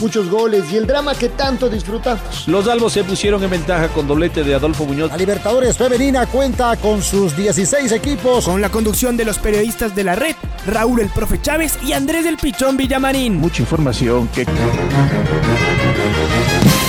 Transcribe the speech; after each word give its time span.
muchos 0.00 0.28
goles 0.28 0.64
y 0.72 0.76
el 0.76 0.86
drama 0.86 1.14
que 1.14 1.28
tanto 1.28 1.68
disfrutamos. 1.68 2.46
Los 2.46 2.68
albos 2.68 2.92
se 2.92 3.04
pusieron 3.04 3.42
en 3.42 3.50
ventaja 3.50 3.88
con 3.88 4.06
doblete 4.06 4.44
de 4.44 4.54
Adolfo 4.54 4.84
Muñoz. 4.84 5.10
La 5.10 5.16
Libertadores 5.16 5.76
Femenina 5.76 6.26
cuenta 6.26 6.76
con 6.76 7.02
sus 7.02 7.36
16 7.36 7.92
equipos. 7.92 8.44
Con 8.44 8.60
la 8.60 8.70
conducción 8.70 9.16
de 9.16 9.24
los 9.24 9.38
periodistas 9.38 9.94
de 9.94 10.04
la 10.04 10.14
red, 10.14 10.34
Raúl 10.66 11.00
el 11.00 11.08
Profe 11.08 11.40
Chávez 11.40 11.78
y 11.84 11.92
Andrés 11.92 12.24
del 12.24 12.36
Pichón 12.36 12.76
Villamarín. 12.76 13.36
Mucha 13.36 13.62
información 13.62 14.28
que... 14.28 14.46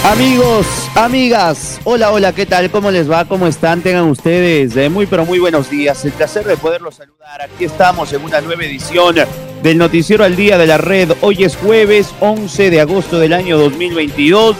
Amigos, 0.03 0.65
amigas, 0.95 1.81
hola, 1.83 2.11
hola, 2.11 2.31
¿qué 2.31 2.45
tal? 2.45 2.71
¿Cómo 2.71 2.91
les 2.91 3.11
va? 3.11 3.25
¿Cómo 3.25 3.45
están? 3.45 3.81
Tengan 3.81 4.05
ustedes 4.05 4.75
eh, 4.77 4.87
muy, 4.89 5.05
pero 5.05 5.25
muy 5.25 5.37
buenos 5.37 5.69
días. 5.69 6.05
El 6.05 6.13
placer 6.13 6.45
de 6.45 6.55
poderlos 6.55 6.95
saludar. 6.95 7.41
Aquí 7.41 7.65
estamos 7.65 8.13
en 8.13 8.23
una 8.23 8.39
nueva 8.39 8.63
edición 8.63 9.15
del 9.61 9.77
Noticiero 9.77 10.23
al 10.23 10.35
Día 10.35 10.57
de 10.57 10.67
la 10.67 10.77
Red. 10.77 11.13
Hoy 11.21 11.43
es 11.43 11.55
jueves 11.55 12.13
11 12.19 12.69
de 12.69 12.81
agosto 12.81 13.19
del 13.19 13.33
año 13.33 13.57
2022. 13.57 14.57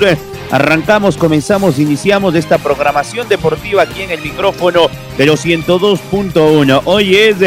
Arrancamos, 0.52 1.18
comenzamos, 1.18 1.80
iniciamos 1.80 2.36
esta 2.36 2.58
programación 2.58 3.28
deportiva 3.28 3.84
aquí 3.84 4.04
en 4.04 4.12
el 4.12 4.22
micrófono 4.22 4.90
de 5.18 5.26
los 5.26 5.46
102.1. 5.46 6.82
Hoy 6.86 7.16
es 7.16 7.38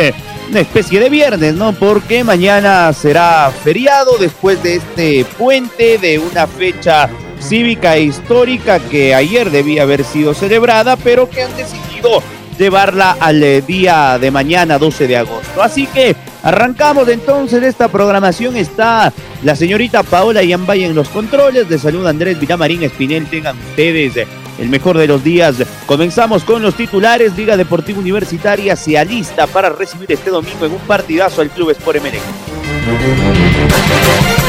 una 0.50 0.60
especie 0.60 1.00
de 1.00 1.08
viernes, 1.08 1.54
¿no? 1.54 1.72
Porque 1.72 2.24
mañana 2.24 2.92
será 2.92 3.50
feriado 3.64 4.18
después 4.18 4.62
de 4.62 4.76
este 4.76 5.24
puente 5.38 5.98
de 5.98 6.18
una 6.18 6.46
fecha 6.46 7.08
cívica 7.40 7.96
e 7.96 8.02
histórica 8.02 8.78
que 8.78 9.14
ayer 9.14 9.50
debía 9.50 9.82
haber 9.82 10.04
sido 10.04 10.34
celebrada, 10.34 10.96
pero 10.96 11.28
que 11.30 11.42
han 11.42 11.56
decidido 11.56 12.22
llevarla 12.58 13.16
al 13.18 13.42
eh, 13.42 13.62
día 13.62 14.18
de 14.18 14.30
mañana, 14.30 14.78
12 14.78 15.06
de 15.06 15.16
agosto. 15.16 15.62
Así 15.62 15.86
que 15.86 16.14
arrancamos 16.42 17.08
entonces 17.08 17.62
esta 17.62 17.88
programación. 17.88 18.56
Está 18.56 19.12
la 19.42 19.56
señorita 19.56 20.02
Paola 20.02 20.42
Yambay 20.42 20.84
en 20.84 20.94
los 20.94 21.08
controles. 21.08 21.68
De 21.68 21.78
salud 21.78 22.06
Andrés 22.06 22.38
Villamarín 22.38 22.82
Espinel. 22.82 23.26
Tengan 23.26 23.58
ustedes 23.58 24.26
el 24.58 24.68
mejor 24.68 24.98
de 24.98 25.06
los 25.06 25.24
días. 25.24 25.56
Comenzamos 25.86 26.44
con 26.44 26.62
los 26.62 26.74
titulares. 26.74 27.36
Liga 27.36 27.56
Deportiva 27.56 27.98
Universitaria 27.98 28.76
se 28.76 28.98
alista 28.98 29.46
para 29.46 29.70
recibir 29.70 30.12
este 30.12 30.30
domingo 30.30 30.66
en 30.66 30.72
un 30.72 30.80
partidazo 30.80 31.40
al 31.40 31.50
Club 31.50 31.70
Sport 31.70 32.00
MLE. 32.00 32.20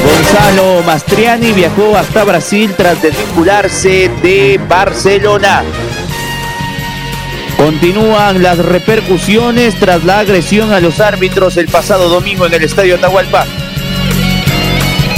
Gonzalo 0.03 0.81
Mastriani 0.83 1.51
viajó 1.53 1.95
hasta 1.95 2.23
Brasil 2.23 2.73
tras 2.75 3.01
desvincularse 3.01 4.09
de 4.21 4.59
Barcelona. 4.67 5.63
Continúan 7.63 8.41
las 8.41 8.57
repercusiones 8.57 9.75
tras 9.75 10.03
la 10.03 10.17
agresión 10.17 10.73
a 10.73 10.79
los 10.79 10.99
árbitros 10.99 11.57
el 11.57 11.67
pasado 11.67 12.09
domingo 12.09 12.47
en 12.47 12.55
el 12.55 12.63
Estadio 12.63 12.95
Atahualpa. 12.95 13.45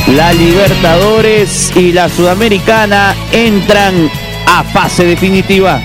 La 0.10 0.34
Libertadores 0.34 1.72
y 1.74 1.94
la 1.94 2.10
Sudamericana 2.10 3.16
entran 3.32 4.12
a 4.46 4.66
fase 4.66 5.06
definitiva. 5.06 5.82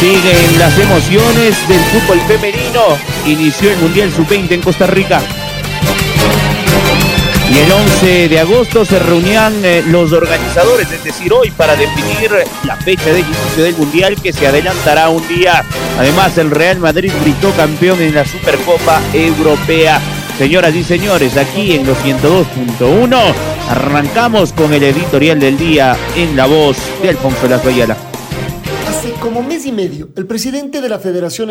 Siguen 0.00 0.58
las 0.58 0.78
emociones 0.78 1.68
del 1.68 1.80
fútbol 1.80 2.20
femenino. 2.26 2.96
Inició 3.26 3.70
el 3.70 3.76
Mundial 3.76 4.10
Sub-20 4.12 4.50
en 4.52 4.62
Costa 4.62 4.86
Rica. 4.86 5.20
Y 7.54 7.58
el 7.58 7.70
11 7.70 8.28
de 8.30 8.40
agosto 8.40 8.84
se 8.84 8.98
reunían 8.98 9.64
eh, 9.64 9.84
los 9.86 10.12
organizadores, 10.12 10.90
es 10.90 11.04
decir, 11.04 11.32
hoy 11.32 11.52
para 11.52 11.76
definir 11.76 12.32
la 12.64 12.74
fecha 12.74 13.12
de 13.12 13.20
inicio 13.20 13.62
del 13.62 13.76
Mundial 13.76 14.20
que 14.20 14.32
se 14.32 14.48
adelantará 14.48 15.08
un 15.08 15.26
día. 15.28 15.62
Además, 15.96 16.36
el 16.36 16.50
Real 16.50 16.80
Madrid 16.80 17.12
gritó 17.22 17.52
campeón 17.52 18.02
en 18.02 18.12
la 18.12 18.24
Supercopa 18.24 19.00
Europea. 19.12 20.00
Señoras 20.36 20.74
y 20.74 20.82
señores, 20.82 21.36
aquí 21.36 21.76
en 21.76 21.86
los 21.86 21.96
102.1 21.98 23.34
arrancamos 23.68 24.52
con 24.52 24.74
el 24.74 24.82
editorial 24.82 25.38
del 25.38 25.56
día 25.56 25.96
en 26.16 26.36
la 26.36 26.46
voz 26.46 26.76
de 27.02 27.10
Alfonso 27.10 27.46
Lazo 27.46 27.68
Hace 28.88 29.12
como 29.20 29.44
mes 29.44 29.64
y 29.64 29.70
medio, 29.70 30.08
el 30.16 30.26
presidente 30.26 30.80
de 30.80 30.88
la 30.88 30.98
Federación 30.98 31.50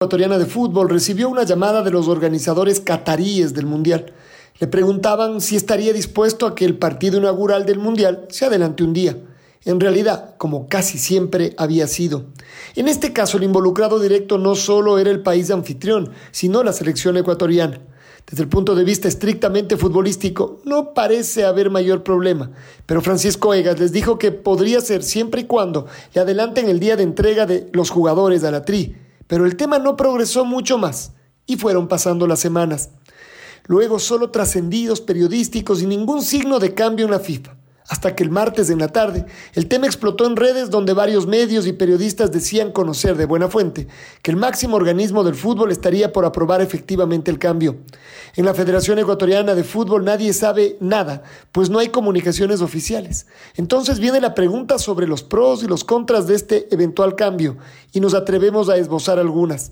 Ecuatoriana 0.00 0.38
de 0.38 0.46
Fútbol 0.46 0.88
recibió 0.88 1.28
una 1.28 1.42
llamada 1.42 1.82
de 1.82 1.90
los 1.90 2.06
organizadores 2.06 2.78
cataríes 2.78 3.52
del 3.52 3.66
Mundial 3.66 4.14
le 4.60 4.66
preguntaban 4.66 5.40
si 5.40 5.56
estaría 5.56 5.94
dispuesto 5.94 6.46
a 6.46 6.54
que 6.54 6.66
el 6.66 6.76
partido 6.76 7.16
inaugural 7.16 7.64
del 7.64 7.78
Mundial 7.78 8.26
se 8.28 8.44
adelante 8.44 8.84
un 8.84 8.92
día. 8.92 9.16
En 9.64 9.80
realidad, 9.80 10.36
como 10.36 10.68
casi 10.68 10.98
siempre 10.98 11.54
había 11.56 11.86
sido. 11.86 12.26
En 12.76 12.86
este 12.86 13.14
caso, 13.14 13.38
el 13.38 13.44
involucrado 13.44 13.98
directo 13.98 14.36
no 14.36 14.54
solo 14.54 14.98
era 14.98 15.10
el 15.10 15.22
país 15.22 15.50
anfitrión, 15.50 16.10
sino 16.30 16.62
la 16.62 16.74
selección 16.74 17.16
ecuatoriana. 17.16 17.80
Desde 18.28 18.42
el 18.42 18.50
punto 18.50 18.74
de 18.74 18.84
vista 18.84 19.08
estrictamente 19.08 19.78
futbolístico, 19.78 20.60
no 20.64 20.92
parece 20.92 21.44
haber 21.44 21.70
mayor 21.70 22.02
problema, 22.02 22.50
pero 22.84 23.00
Francisco 23.00 23.54
Egas 23.54 23.80
les 23.80 23.92
dijo 23.92 24.18
que 24.18 24.30
podría 24.30 24.82
ser 24.82 25.02
siempre 25.02 25.40
y 25.40 25.44
cuando 25.44 25.86
le 26.14 26.20
adelanten 26.20 26.68
el 26.68 26.80
día 26.80 26.96
de 26.96 27.02
entrega 27.02 27.46
de 27.46 27.70
los 27.72 27.88
jugadores 27.88 28.44
a 28.44 28.50
la 28.50 28.62
TRI. 28.64 28.94
Pero 29.26 29.46
el 29.46 29.56
tema 29.56 29.78
no 29.78 29.96
progresó 29.96 30.44
mucho 30.44 30.76
más 30.76 31.12
y 31.46 31.56
fueron 31.56 31.88
pasando 31.88 32.26
las 32.26 32.40
semanas 32.40 32.90
luego 33.70 34.00
solo 34.00 34.30
trascendidos 34.30 35.00
periodísticos 35.00 35.80
y 35.80 35.86
ningún 35.86 36.22
signo 36.22 36.58
de 36.58 36.74
cambio 36.74 37.04
en 37.04 37.12
la 37.12 37.20
FIFA. 37.20 37.54
Hasta 37.88 38.16
que 38.16 38.24
el 38.24 38.30
martes 38.30 38.68
en 38.68 38.80
la 38.80 38.88
tarde 38.88 39.26
el 39.54 39.68
tema 39.68 39.86
explotó 39.86 40.26
en 40.26 40.34
redes 40.34 40.70
donde 40.70 40.92
varios 40.92 41.28
medios 41.28 41.68
y 41.68 41.72
periodistas 41.72 42.32
decían 42.32 42.72
conocer 42.72 43.16
de 43.16 43.26
buena 43.26 43.48
fuente 43.48 43.86
que 44.22 44.32
el 44.32 44.36
máximo 44.36 44.74
organismo 44.74 45.22
del 45.22 45.36
fútbol 45.36 45.70
estaría 45.70 46.12
por 46.12 46.24
aprobar 46.24 46.60
efectivamente 46.60 47.30
el 47.30 47.38
cambio. 47.38 47.76
En 48.34 48.44
la 48.44 48.54
Federación 48.54 48.98
Ecuatoriana 48.98 49.54
de 49.54 49.62
Fútbol 49.62 50.04
nadie 50.04 50.32
sabe 50.32 50.76
nada, 50.80 51.22
pues 51.52 51.70
no 51.70 51.78
hay 51.78 51.90
comunicaciones 51.90 52.62
oficiales. 52.62 53.28
Entonces 53.54 54.00
viene 54.00 54.20
la 54.20 54.34
pregunta 54.34 54.80
sobre 54.80 55.06
los 55.06 55.22
pros 55.22 55.62
y 55.62 55.68
los 55.68 55.84
contras 55.84 56.26
de 56.26 56.34
este 56.34 56.74
eventual 56.74 57.14
cambio 57.14 57.56
y 57.92 58.00
nos 58.00 58.14
atrevemos 58.14 58.68
a 58.68 58.78
esbozar 58.78 59.20
algunas. 59.20 59.70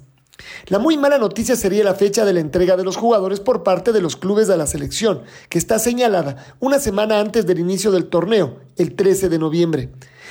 La 0.66 0.78
muy 0.78 0.96
mala 0.96 1.18
noticia 1.18 1.56
sería 1.56 1.84
la 1.84 1.94
fecha 1.94 2.24
de 2.24 2.32
la 2.32 2.40
entrega 2.40 2.76
de 2.76 2.84
los 2.84 2.96
jugadores 2.96 3.40
por 3.40 3.62
parte 3.62 3.92
de 3.92 4.00
los 4.00 4.16
clubes 4.16 4.48
de 4.48 4.56
la 4.56 4.66
selección, 4.66 5.22
que 5.48 5.58
está 5.58 5.78
señalada 5.78 6.54
una 6.60 6.78
semana 6.78 7.20
antes 7.20 7.46
del 7.46 7.58
inicio 7.58 7.90
del 7.90 8.06
torneo, 8.06 8.58
el 8.76 8.94
13 8.94 9.28
de 9.28 9.38
noviembre. 9.38 9.88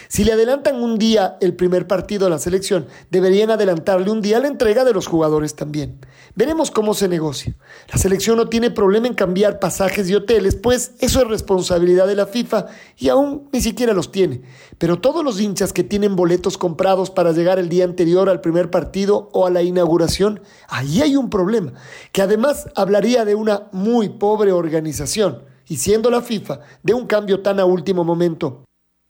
Si 0.09 0.23
le 0.23 0.33
adelantan 0.33 0.81
un 0.81 0.97
día 0.97 1.37
el 1.41 1.55
primer 1.55 1.87
partido 1.87 2.27
a 2.27 2.29
la 2.29 2.39
selección, 2.39 2.87
deberían 3.11 3.51
adelantarle 3.51 4.09
un 4.09 4.21
día 4.21 4.39
la 4.39 4.47
entrega 4.47 4.85
de 4.85 4.93
los 4.93 5.07
jugadores 5.07 5.55
también. 5.55 5.99
Veremos 6.35 6.71
cómo 6.71 6.93
se 6.93 7.07
negocia. 7.07 7.55
La 7.91 7.97
selección 7.97 8.37
no 8.37 8.47
tiene 8.47 8.71
problema 8.71 9.07
en 9.07 9.13
cambiar 9.13 9.59
pasajes 9.59 10.09
y 10.09 10.15
hoteles, 10.15 10.55
pues 10.55 10.93
eso 10.99 11.21
es 11.21 11.27
responsabilidad 11.27 12.07
de 12.07 12.15
la 12.15 12.27
FIFA 12.27 12.67
y 12.97 13.09
aún 13.09 13.49
ni 13.51 13.59
siquiera 13.59 13.93
los 13.93 14.11
tiene. 14.11 14.41
Pero 14.77 14.99
todos 14.99 15.23
los 15.23 15.41
hinchas 15.41 15.73
que 15.73 15.83
tienen 15.83 16.15
boletos 16.15 16.57
comprados 16.57 17.09
para 17.09 17.31
llegar 17.31 17.59
el 17.59 17.69
día 17.69 17.83
anterior 17.83 18.29
al 18.29 18.41
primer 18.41 18.69
partido 18.69 19.29
o 19.33 19.45
a 19.45 19.49
la 19.49 19.61
inauguración, 19.61 20.41
ahí 20.69 21.01
hay 21.01 21.15
un 21.15 21.29
problema, 21.29 21.73
que 22.11 22.21
además 22.21 22.67
hablaría 22.75 23.25
de 23.25 23.35
una 23.35 23.67
muy 23.71 24.09
pobre 24.09 24.51
organización 24.51 25.43
y 25.67 25.77
siendo 25.77 26.09
la 26.09 26.21
FIFA 26.21 26.61
de 26.83 26.93
un 26.93 27.07
cambio 27.07 27.41
tan 27.41 27.59
a 27.59 27.65
último 27.65 28.03
momento. 28.03 28.66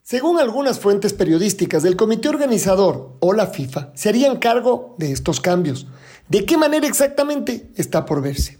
Según 0.09 0.39
algunas 0.39 0.79
fuentes 0.79 1.11
periodísticas, 1.11 1.83
el 1.83 1.97
comité 1.97 2.29
organizador 2.29 3.17
o 3.19 3.33
la 3.33 3.47
FIFA 3.47 3.91
se 3.93 4.07
harían 4.07 4.37
cargo 4.37 4.95
de 4.97 5.11
estos 5.11 5.41
cambios. 5.41 5.85
¿De 6.29 6.45
qué 6.45 6.55
manera 6.55 6.87
exactamente? 6.87 7.71
Está 7.75 8.05
por 8.05 8.21
verse. 8.21 8.57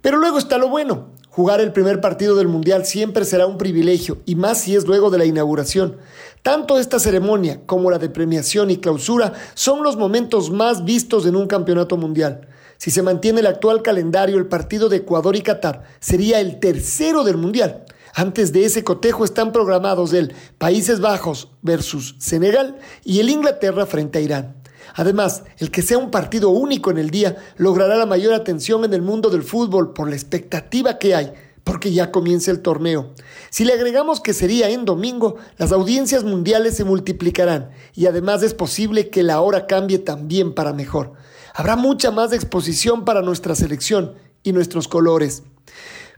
Pero 0.00 0.16
luego 0.16 0.38
está 0.38 0.56
lo 0.56 0.70
bueno. 0.70 1.10
Jugar 1.28 1.60
el 1.60 1.74
primer 1.74 2.00
partido 2.00 2.36
del 2.36 2.48
Mundial 2.48 2.86
siempre 2.86 3.26
será 3.26 3.46
un 3.46 3.58
privilegio, 3.58 4.22
y 4.24 4.34
más 4.34 4.62
si 4.62 4.74
es 4.74 4.86
luego 4.86 5.10
de 5.10 5.18
la 5.18 5.26
inauguración. 5.26 5.98
Tanto 6.40 6.78
esta 6.78 6.98
ceremonia 6.98 7.60
como 7.66 7.90
la 7.90 7.98
de 7.98 8.08
premiación 8.08 8.70
y 8.70 8.78
clausura 8.78 9.34
son 9.52 9.82
los 9.82 9.98
momentos 9.98 10.50
más 10.50 10.86
vistos 10.86 11.26
en 11.26 11.36
un 11.36 11.48
campeonato 11.48 11.98
mundial. 11.98 12.48
Si 12.78 12.90
se 12.90 13.02
mantiene 13.02 13.40
el 13.40 13.46
actual 13.46 13.82
calendario, 13.82 14.38
el 14.38 14.46
partido 14.46 14.88
de 14.88 14.96
Ecuador 14.96 15.36
y 15.36 15.42
Qatar 15.42 15.82
sería 16.00 16.40
el 16.40 16.60
tercero 16.60 17.24
del 17.24 17.36
Mundial. 17.36 17.84
Antes 18.14 18.52
de 18.52 18.64
ese 18.64 18.84
cotejo 18.84 19.24
están 19.24 19.52
programados 19.52 20.12
el 20.12 20.34
Países 20.58 21.00
Bajos 21.00 21.48
versus 21.62 22.14
Senegal 22.18 22.78
y 23.04 23.20
el 23.20 23.30
Inglaterra 23.30 23.86
frente 23.86 24.18
a 24.18 24.22
Irán. 24.22 24.62
Además, 24.94 25.44
el 25.58 25.70
que 25.70 25.80
sea 25.80 25.96
un 25.96 26.10
partido 26.10 26.50
único 26.50 26.90
en 26.90 26.98
el 26.98 27.10
día 27.10 27.36
logrará 27.56 27.96
la 27.96 28.04
mayor 28.04 28.34
atención 28.34 28.84
en 28.84 28.92
el 28.92 29.00
mundo 29.00 29.30
del 29.30 29.42
fútbol 29.42 29.94
por 29.94 30.10
la 30.10 30.16
expectativa 30.16 30.98
que 30.98 31.14
hay, 31.14 31.32
porque 31.64 31.92
ya 31.92 32.10
comienza 32.10 32.50
el 32.50 32.60
torneo. 32.60 33.12
Si 33.48 33.64
le 33.64 33.72
agregamos 33.72 34.20
que 34.20 34.34
sería 34.34 34.68
en 34.68 34.84
domingo, 34.84 35.36
las 35.56 35.72
audiencias 35.72 36.24
mundiales 36.24 36.76
se 36.76 36.84
multiplicarán 36.84 37.70
y 37.94 38.06
además 38.06 38.42
es 38.42 38.52
posible 38.52 39.08
que 39.08 39.22
la 39.22 39.40
hora 39.40 39.66
cambie 39.66 39.98
también 39.98 40.54
para 40.54 40.74
mejor. 40.74 41.14
Habrá 41.54 41.76
mucha 41.76 42.10
más 42.10 42.32
exposición 42.32 43.04
para 43.04 43.22
nuestra 43.22 43.54
selección 43.54 44.14
y 44.42 44.52
nuestros 44.52 44.88
colores. 44.88 45.44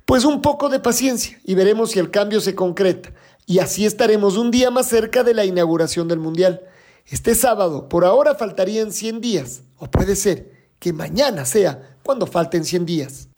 Pues 0.07 0.25
un 0.25 0.43
poco 0.43 0.69
de 0.69 0.81
paciencia 0.81 1.41
y 1.45 1.55
veremos 1.55 1.93
si 1.93 1.99
el 1.99 2.11
cambio 2.11 2.41
se 2.41 2.55
concreta. 2.55 3.13
Y 3.47 3.59
así 3.59 3.87
estaremos 3.87 4.37
un 4.37 4.51
día 4.51 4.71
más 4.71 4.87
cerca 4.87 5.23
de 5.23 5.35
la 5.35 5.45
inauguración 5.45 6.09
del 6.09 6.19
Mundial. 6.19 6.63
Este 7.07 7.35
sábado, 7.35 7.89
por 7.89 8.05
ahora 8.05 8.35
faltarían 8.35 8.93
100 8.93 9.21
días, 9.21 9.63
o 9.79 9.91
puede 9.91 10.17
ser 10.17 10.53
que 10.79 10.93
mañana 10.93 11.45
sea 11.45 11.97
cuando 12.03 12.27
falten 12.27 12.65
100 12.65 12.87
días. 12.87 13.29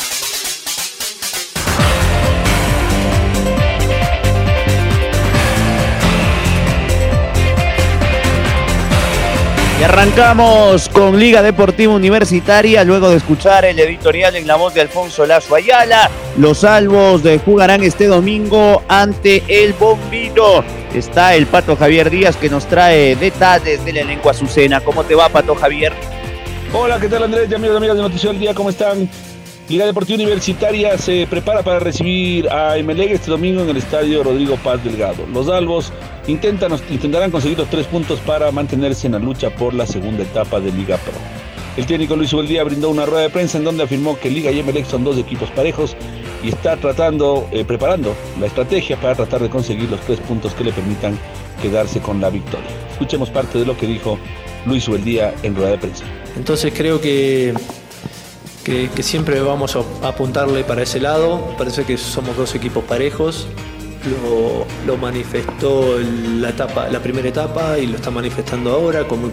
Y 9.79 9.83
arrancamos 9.83 10.89
con 10.89 11.19
Liga 11.19 11.43
Deportiva 11.43 11.93
Universitaria, 11.93 12.83
luego 12.83 13.11
de 13.11 13.17
escuchar 13.17 13.67
el 13.67 13.79
editorial 13.79 14.35
en 14.35 14.47
la 14.47 14.57
voz 14.57 14.73
de 14.73 14.81
Alfonso 14.81 15.27
Lazo 15.27 15.55
Ayala. 15.55 16.11
Los 16.39 16.61
salvos 16.61 17.23
de 17.23 17.39
jugarán 17.39 17.85
este 17.85 18.07
domingo 18.07 18.83
ante 18.89 19.43
el 19.49 19.75
Bombino. 19.75 20.65
Está 20.95 21.35
el 21.35 21.47
Pato 21.47 21.77
Javier 21.77 22.09
Díaz 22.09 22.37
que 22.39 22.49
nos 22.49 22.65
trae 22.65 23.17
detalles 23.17 23.85
de 23.85 23.93
la 23.93 24.05
lengua 24.05 24.31
azucena. 24.31 24.81
¿Cómo 24.81 25.05
te 25.05 25.15
va, 25.15 25.29
Pato 25.29 25.55
Javier? 25.55 25.93
Hola, 26.73 26.99
¿qué 26.99 27.09
tal 27.09 27.25
Andrés 27.25 27.47
y 27.51 27.55
amigos 27.55 27.75
y 27.75 27.77
amigas 27.77 27.97
de 27.97 28.03
Noticiero 28.03 28.33
del 28.33 28.41
Día? 28.41 28.55
¿Cómo 28.55 28.71
están? 28.71 29.11
Liga 29.69 29.85
Deportiva 29.85 30.15
Universitaria 30.15 30.97
se 30.97 31.27
prepara 31.29 31.61
para 31.65 31.81
recibir 31.81 32.49
a 32.51 32.79
Emelec 32.79 33.11
este 33.11 33.33
domingo 33.33 33.63
en 33.63 33.69
el 33.69 33.79
estadio 33.79 34.23
Rodrigo 34.23 34.57
Paz 34.59 34.85
Delgado. 34.85 35.27
Los 35.27 35.49
albos 35.49 35.93
intentan, 36.29 36.73
intentarán 36.89 37.33
conseguir 37.33 37.59
los 37.59 37.69
tres 37.69 37.85
puntos 37.89 38.21
para 38.21 38.53
mantenerse 38.53 39.09
en 39.09 39.15
la 39.15 39.19
lucha 39.19 39.51
por 39.51 39.75
la 39.75 39.85
segunda 39.85 40.23
etapa 40.23 40.61
de 40.61 40.71
Liga 40.71 40.97
Pro. 40.99 41.15
El 41.77 41.85
técnico 41.85 42.15
Luis 42.15 42.33
Ubeldía 42.33 42.63
brindó 42.63 42.91
una 42.91 43.07
rueda 43.07 43.23
de 43.23 43.31
prensa 43.31 43.59
en 43.59 43.65
donde 43.65 43.83
afirmó 43.83 44.17
que 44.17 44.31
Liga 44.31 44.53
y 44.53 44.61
Emelec 44.61 44.87
son 44.87 45.03
dos 45.03 45.19
equipos 45.19 45.51
parejos 45.51 45.97
y 46.45 46.51
está 46.51 46.77
tratando, 46.77 47.49
eh, 47.51 47.65
preparando 47.65 48.15
la 48.39 48.47
estrategia 48.47 48.97
para 49.01 49.17
tratar 49.17 49.43
de 49.43 49.51
conseguir 49.51 49.91
los 49.91 50.01
tres 50.03 50.21
puntos 50.21 50.55
que 50.55 50.63
le 50.63 50.73
permitan 50.73 51.19
quedarse 51.61 52.01
con 52.01 52.21
la 52.21 52.31
victoria. 52.31 52.71
Escuchemos 52.93 53.31
parte 53.31 53.59
de 53.59 53.67
lo 53.67 53.77
que 53.77 53.89
dijo 53.89 54.17
Luis 54.65 54.87
Ubeldía 54.87 55.35
en 55.43 55.57
rueda 55.57 55.71
de 55.71 55.79
prensa. 55.79 56.05
Entonces 56.37 56.73
creo 56.75 57.01
que 57.01 57.53
que, 58.67 59.03
siempre 59.05 59.41
vamos 59.41 59.77
a 59.77 60.09
apuntarle 60.09 60.65
para 60.65 60.83
ese 60.83 60.99
lado. 60.99 61.55
Parece 61.57 61.85
que 61.85 61.97
somos 61.97 62.37
dos 62.37 62.53
equipos 62.57 62.83
parejos. 62.83 63.47
Lo, 64.87 64.97
manifestó 64.97 65.99
la, 66.41 66.51
etapa, 66.51 66.89
la 66.89 67.01
primera 67.01 67.29
etapa 67.29 67.79
y 67.79 67.87
lo 67.87 67.97
está 67.97 68.11
manifestando 68.11 68.73
ahora 68.73 69.07
con 69.07 69.21
muy, 69.21 69.31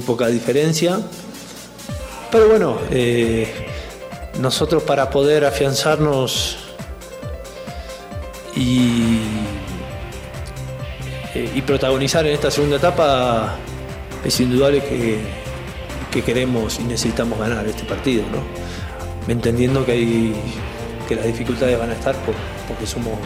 poca 0.00 0.26
diferencia. 0.26 1.00
Pero 2.30 2.48
bueno, 2.48 2.78
eh, 2.90 3.66
nosotros 4.40 4.82
para 4.82 5.08
poder 5.08 5.46
afianzarnos 5.46 6.58
eh, 8.56 9.22
y 11.54 11.62
protagonizar 11.62 12.26
en 12.26 12.34
esta 12.34 12.50
segunda 12.50 12.76
etapa 12.76 13.56
es 14.22 14.38
indudable 14.40 14.82
que 14.82 15.43
que 16.14 16.22
queremos 16.22 16.78
y 16.78 16.84
necesitamos 16.84 17.36
ganar 17.40 17.66
este 17.66 17.82
partido, 17.82 18.22
¿no? 18.30 19.32
entendiendo 19.32 19.84
que, 19.84 19.92
hay, 19.92 20.34
que 21.08 21.16
las 21.16 21.26
dificultades 21.26 21.76
van 21.76 21.90
a 21.90 21.94
estar 21.94 22.14
porque 22.68 22.86
somos 22.86 23.18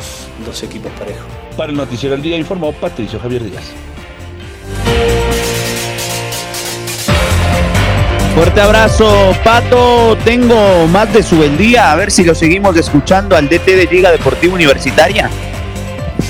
dos 0.46 0.62
equipos 0.62 0.90
parejos. 0.98 1.26
Para 1.54 1.70
el 1.70 1.76
Noticiero 1.76 2.14
del 2.14 2.22
Día 2.22 2.38
informó 2.38 2.72
Patricio 2.72 3.20
Javier 3.20 3.44
Díaz. 3.44 3.64
Fuerte 8.34 8.60
abrazo, 8.60 9.34
Pato. 9.44 10.16
Tengo 10.24 10.86
más 10.86 11.12
de 11.12 11.22
su 11.22 11.36
buen 11.36 11.58
día. 11.58 11.92
A 11.92 11.96
ver 11.96 12.10
si 12.10 12.24
lo 12.24 12.34
seguimos 12.34 12.74
escuchando 12.76 13.36
al 13.36 13.48
DT 13.48 13.66
de 13.66 13.88
Liga 13.90 14.10
Deportiva 14.12 14.54
Universitaria. 14.54 15.28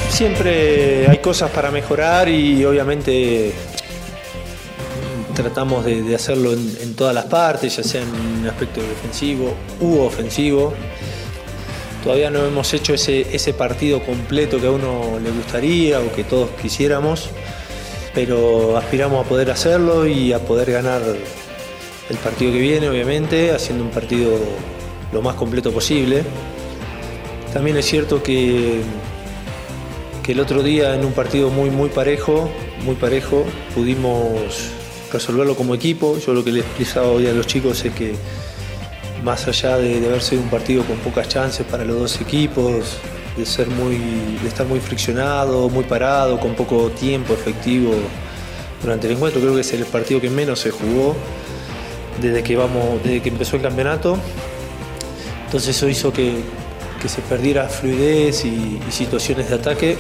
Siempre 0.08 1.06
hay 1.06 1.19
cosas 1.19 1.50
para 1.50 1.70
mejorar 1.70 2.28
y 2.28 2.64
obviamente 2.64 3.52
tratamos 5.43 5.85
de, 5.85 6.14
hacerlo 6.17 6.52
en, 6.52 6.94
todas 6.94 7.14
las 7.14 7.26
partes, 7.26 7.76
ya 7.76 7.85
sea 7.85 8.02
en 8.02 8.46
aspecto 8.49 8.81
defensivo 8.81 9.55
u 9.81 10.00
ofensivo. 10.00 10.75
Todavía 12.02 12.29
no 12.29 12.44
hemos 12.44 12.75
hecho 12.75 12.94
ese, 12.94 13.20
ese 13.35 13.55
partido 13.55 14.02
completo 14.05 14.61
que 14.61 14.67
a 14.67 14.73
uno 14.73 15.20
le 15.23 15.31
gustaría 15.31 16.00
o 16.00 16.12
que 16.12 16.25
todos 16.25 16.50
quisiéramos, 16.61 17.31
pero 18.14 18.76
aspiramos 18.76 19.25
a 19.25 19.29
poder 19.29 19.50
hacerlo 19.52 20.08
y 20.08 20.32
a 20.32 20.40
poder 20.40 20.73
ganar 20.73 21.02
el 22.11 22.17
partido 22.17 22.52
que 22.52 22.58
viene, 22.58 22.88
obviamente, 22.88 23.52
haciendo 23.52 23.85
un 23.85 23.90
partido 23.90 24.38
lo 25.12 25.23
más 25.23 25.37
completo 25.37 25.70
posible. 25.70 26.25
También 27.52 27.76
es 27.76 27.87
cierto 27.87 28.25
que, 28.25 28.81
que 30.25 30.32
el 30.32 30.40
otro 30.40 30.64
día 30.64 30.96
en 30.96 31.05
un 31.05 31.12
partido 31.12 31.49
muy 31.49 31.70
muy 31.70 31.90
parejo, 31.90 32.50
muy 32.85 32.96
parejo, 32.96 33.44
pudimos 33.75 34.73
resolverlo 35.12 35.56
como 35.56 35.75
equipo. 35.75 36.19
Yo 36.19 36.34
lo 36.34 36.44
que 36.44 36.52
les 36.52 36.64
explicaba 36.64 37.08
hoy 37.08 37.26
a 37.26 37.32
los 37.32 37.46
chicos 37.46 37.84
es 37.84 37.93
que 37.93 38.14
más 39.22 39.46
allá 39.49 39.76
de, 39.78 39.96
haber 40.06 40.22
sido 40.22 40.43
un 40.43 40.50
partido 40.50 40.84
con 40.84 40.96
pocas 40.99 41.28
chances 41.28 41.66
para 41.66 41.84
los 41.84 41.99
dos 41.99 42.20
equipos, 42.20 42.99
de, 43.37 43.46
ser 43.46 43.69
muy, 43.69 43.96
de 44.43 44.49
estar 44.49 44.66
muy 44.66 44.81
friccionado, 44.81 45.69
muy 45.69 45.84
parado, 45.84 46.38
con 46.38 46.55
poco 46.55 46.90
tiempo 46.90 47.34
efectivo 47.34 47.93
durante 48.82 49.06
el 49.08 49.14
encuentro, 49.14 49.40
creo 49.40 49.55
que 49.55 49.62
es 49.62 49.72
el 49.72 49.84
partido 49.87 50.20
que 50.20 50.31
menos 50.31 50.60
se 50.60 50.70
jugó 50.70 51.16
desde 52.20 52.43
que, 52.43 52.56
vamos, 52.56 53.02
desde 53.02 53.20
que 53.20 53.28
empezó 53.28 53.56
el 53.56 53.62
campeonato. 53.62 54.19
Entonces 55.46 55.76
eso 55.76 55.88
hizo 55.88 56.12
que, 56.12 56.43
se 57.06 57.22
perdiera 57.22 57.69
fluidez 57.69 58.44
y, 58.44 58.78
situaciones 58.90 59.49
de 59.49 59.54
ataque. 59.54 59.96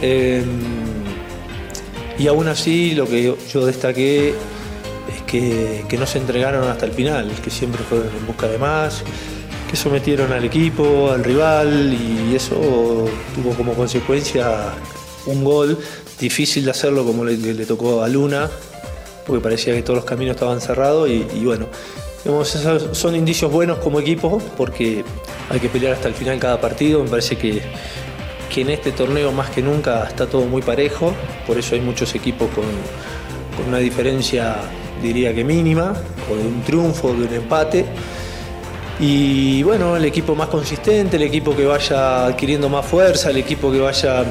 Em, 0.00 0.91
y 2.18 2.26
aún 2.28 2.48
así 2.48 2.94
lo 2.94 3.06
que 3.06 3.34
yo, 3.52 3.66
destaqué 3.66 4.30
es 4.30 5.22
que, 5.26 5.96
no 5.98 6.06
se 6.06 6.18
entregaron 6.18 6.68
hasta 6.68 6.86
el 6.86 6.92
final, 6.92 7.30
que 7.42 7.50
siempre 7.50 7.82
fueron 7.82 8.08
en 8.08 8.26
busca 8.26 8.48
de 8.48 8.58
más, 8.58 9.02
que 9.70 9.76
sometieron 9.76 10.32
al 10.32 10.44
equipo, 10.44 11.10
al 11.10 11.24
rival 11.24 11.94
y 11.94 12.34
eso 12.34 13.08
tuvo 13.34 13.54
como 13.54 13.74
consecuencia 13.74 14.74
un 15.26 15.44
gol 15.44 15.78
difícil 16.18 16.64
de 16.64 16.70
hacerlo 16.70 17.04
como 17.04 17.24
le, 17.24 17.66
tocó 17.66 18.02
a 18.02 18.08
Luna, 18.08 18.50
porque 19.26 19.42
parecía 19.42 19.74
que 19.74 19.82
todos 19.82 19.96
los 19.96 20.04
caminos 20.04 20.34
estaban 20.34 20.60
cerrados 20.60 21.08
y, 21.08 21.44
bueno, 21.44 21.66
esos 22.24 22.96
son 22.96 23.16
indicios 23.16 23.50
buenos 23.50 23.78
como 23.78 23.98
equipo 23.98 24.40
porque 24.56 25.04
hay 25.50 25.58
que 25.58 25.68
pelear 25.68 25.94
hasta 25.94 26.08
el 26.08 26.14
final 26.14 26.38
cada 26.38 26.60
partido, 26.60 27.02
me 27.02 27.10
parece 27.10 27.36
que 27.36 27.62
que 28.52 28.60
en 28.60 28.70
este 28.70 28.92
torneo 28.92 29.32
más 29.32 29.50
que 29.50 29.62
nunca 29.62 30.04
está 30.04 30.26
todo 30.26 30.44
muy 30.44 30.60
parejo, 30.60 31.14
por 31.46 31.56
eso 31.56 31.74
hay 31.74 31.80
muchos 31.80 32.14
equipos 32.14 32.50
con, 32.50 32.64
una 33.66 33.78
diferencia 33.78 34.56
diría 35.02 35.34
que 35.34 35.44
mínima, 35.44 35.94
o 36.30 36.36
de 36.36 36.46
un 36.46 36.62
triunfo, 36.62 37.12
de 37.12 37.26
un 37.26 37.34
empate. 37.34 37.84
Y 39.00 39.62
bueno, 39.62 39.96
el 39.96 40.04
equipo 40.04 40.34
más 40.34 40.48
consistente, 40.48 41.16
el 41.16 41.22
equipo 41.22 41.56
que 41.56 41.64
vaya 41.64 42.26
adquiriendo 42.26 42.68
más 42.68 42.84
fuerza, 42.86 43.30
el 43.30 43.38
equipo 43.38 43.72
que 43.72 43.80
vaya 43.80 44.24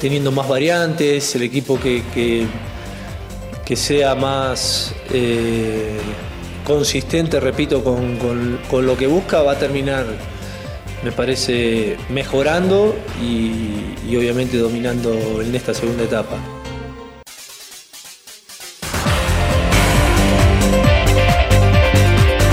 teniendo 0.00 0.30
más 0.32 0.48
variantes, 0.48 1.34
el 1.34 1.42
equipo 1.42 1.78
que, 1.78 2.02
que, 2.14 2.46
sea 3.76 4.14
más 4.14 4.94
eh, 5.10 5.98
consistente, 6.62 7.40
repito, 7.40 7.82
con, 7.82 8.18
con 8.70 8.86
lo 8.86 8.96
que 8.98 9.06
busca, 9.06 9.40
va 9.42 9.52
a 9.52 9.58
terminar 9.58 10.04
me 11.02 11.10
parece 11.10 11.96
mejorando 12.10 12.94
y, 13.20 14.16
obviamente 14.16 14.58
dominando 14.58 15.40
en 15.40 15.54
esta 15.54 15.74
segunda 15.74 16.04
etapa. 16.04 16.36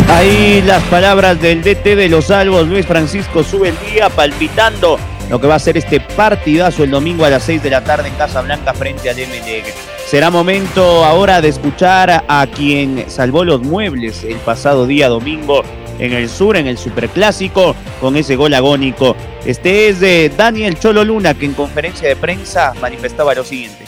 Ahí 0.07 0.63
las 0.65 0.81
palabras 0.85 1.39
del 1.39 1.61
DT 1.61 1.95
de 1.95 2.09
los 2.09 2.25
Salvos, 2.25 2.67
Luis 2.67 2.85
Francisco 2.85 3.43
sube 3.43 3.69
el 3.69 3.75
día 3.91 4.09
palpitando 4.09 4.97
lo 5.29 5.39
que 5.39 5.45
va 5.45 5.55
a 5.55 5.59
ser 5.59 5.77
este 5.77 5.99
partidazo 5.99 6.83
el 6.83 6.89
domingo 6.89 7.25
a 7.25 7.29
las 7.29 7.43
6 7.43 7.61
de 7.61 7.69
la 7.69 7.83
tarde 7.83 8.07
en 8.07 8.15
Casa 8.15 8.41
Blanca 8.41 8.73
frente 8.73 9.09
al 9.09 9.17
MLG. 9.17 9.71
Será 10.07 10.31
momento 10.31 11.05
ahora 11.05 11.39
de 11.39 11.49
escuchar 11.49 12.23
a 12.27 12.47
quien 12.47 13.05
salvó 13.07 13.45
los 13.45 13.61
muebles 13.61 14.23
el 14.23 14.37
pasado 14.37 14.87
día 14.87 15.07
domingo 15.07 15.63
en 15.99 16.13
el 16.13 16.29
sur, 16.29 16.55
en 16.57 16.67
el 16.67 16.77
Superclásico, 16.77 17.75
con 17.99 18.15
ese 18.15 18.35
gol 18.35 18.53
agónico. 18.53 19.15
Este 19.45 19.89
es 19.89 19.99
de 19.99 20.29
Daniel 20.35 20.79
Cholo 20.79 21.03
Luna, 21.03 21.33
que 21.33 21.45
en 21.45 21.53
conferencia 21.53 22.07
de 22.07 22.15
prensa 22.15 22.73
manifestaba 22.81 23.35
lo 23.35 23.43
siguiente. 23.43 23.85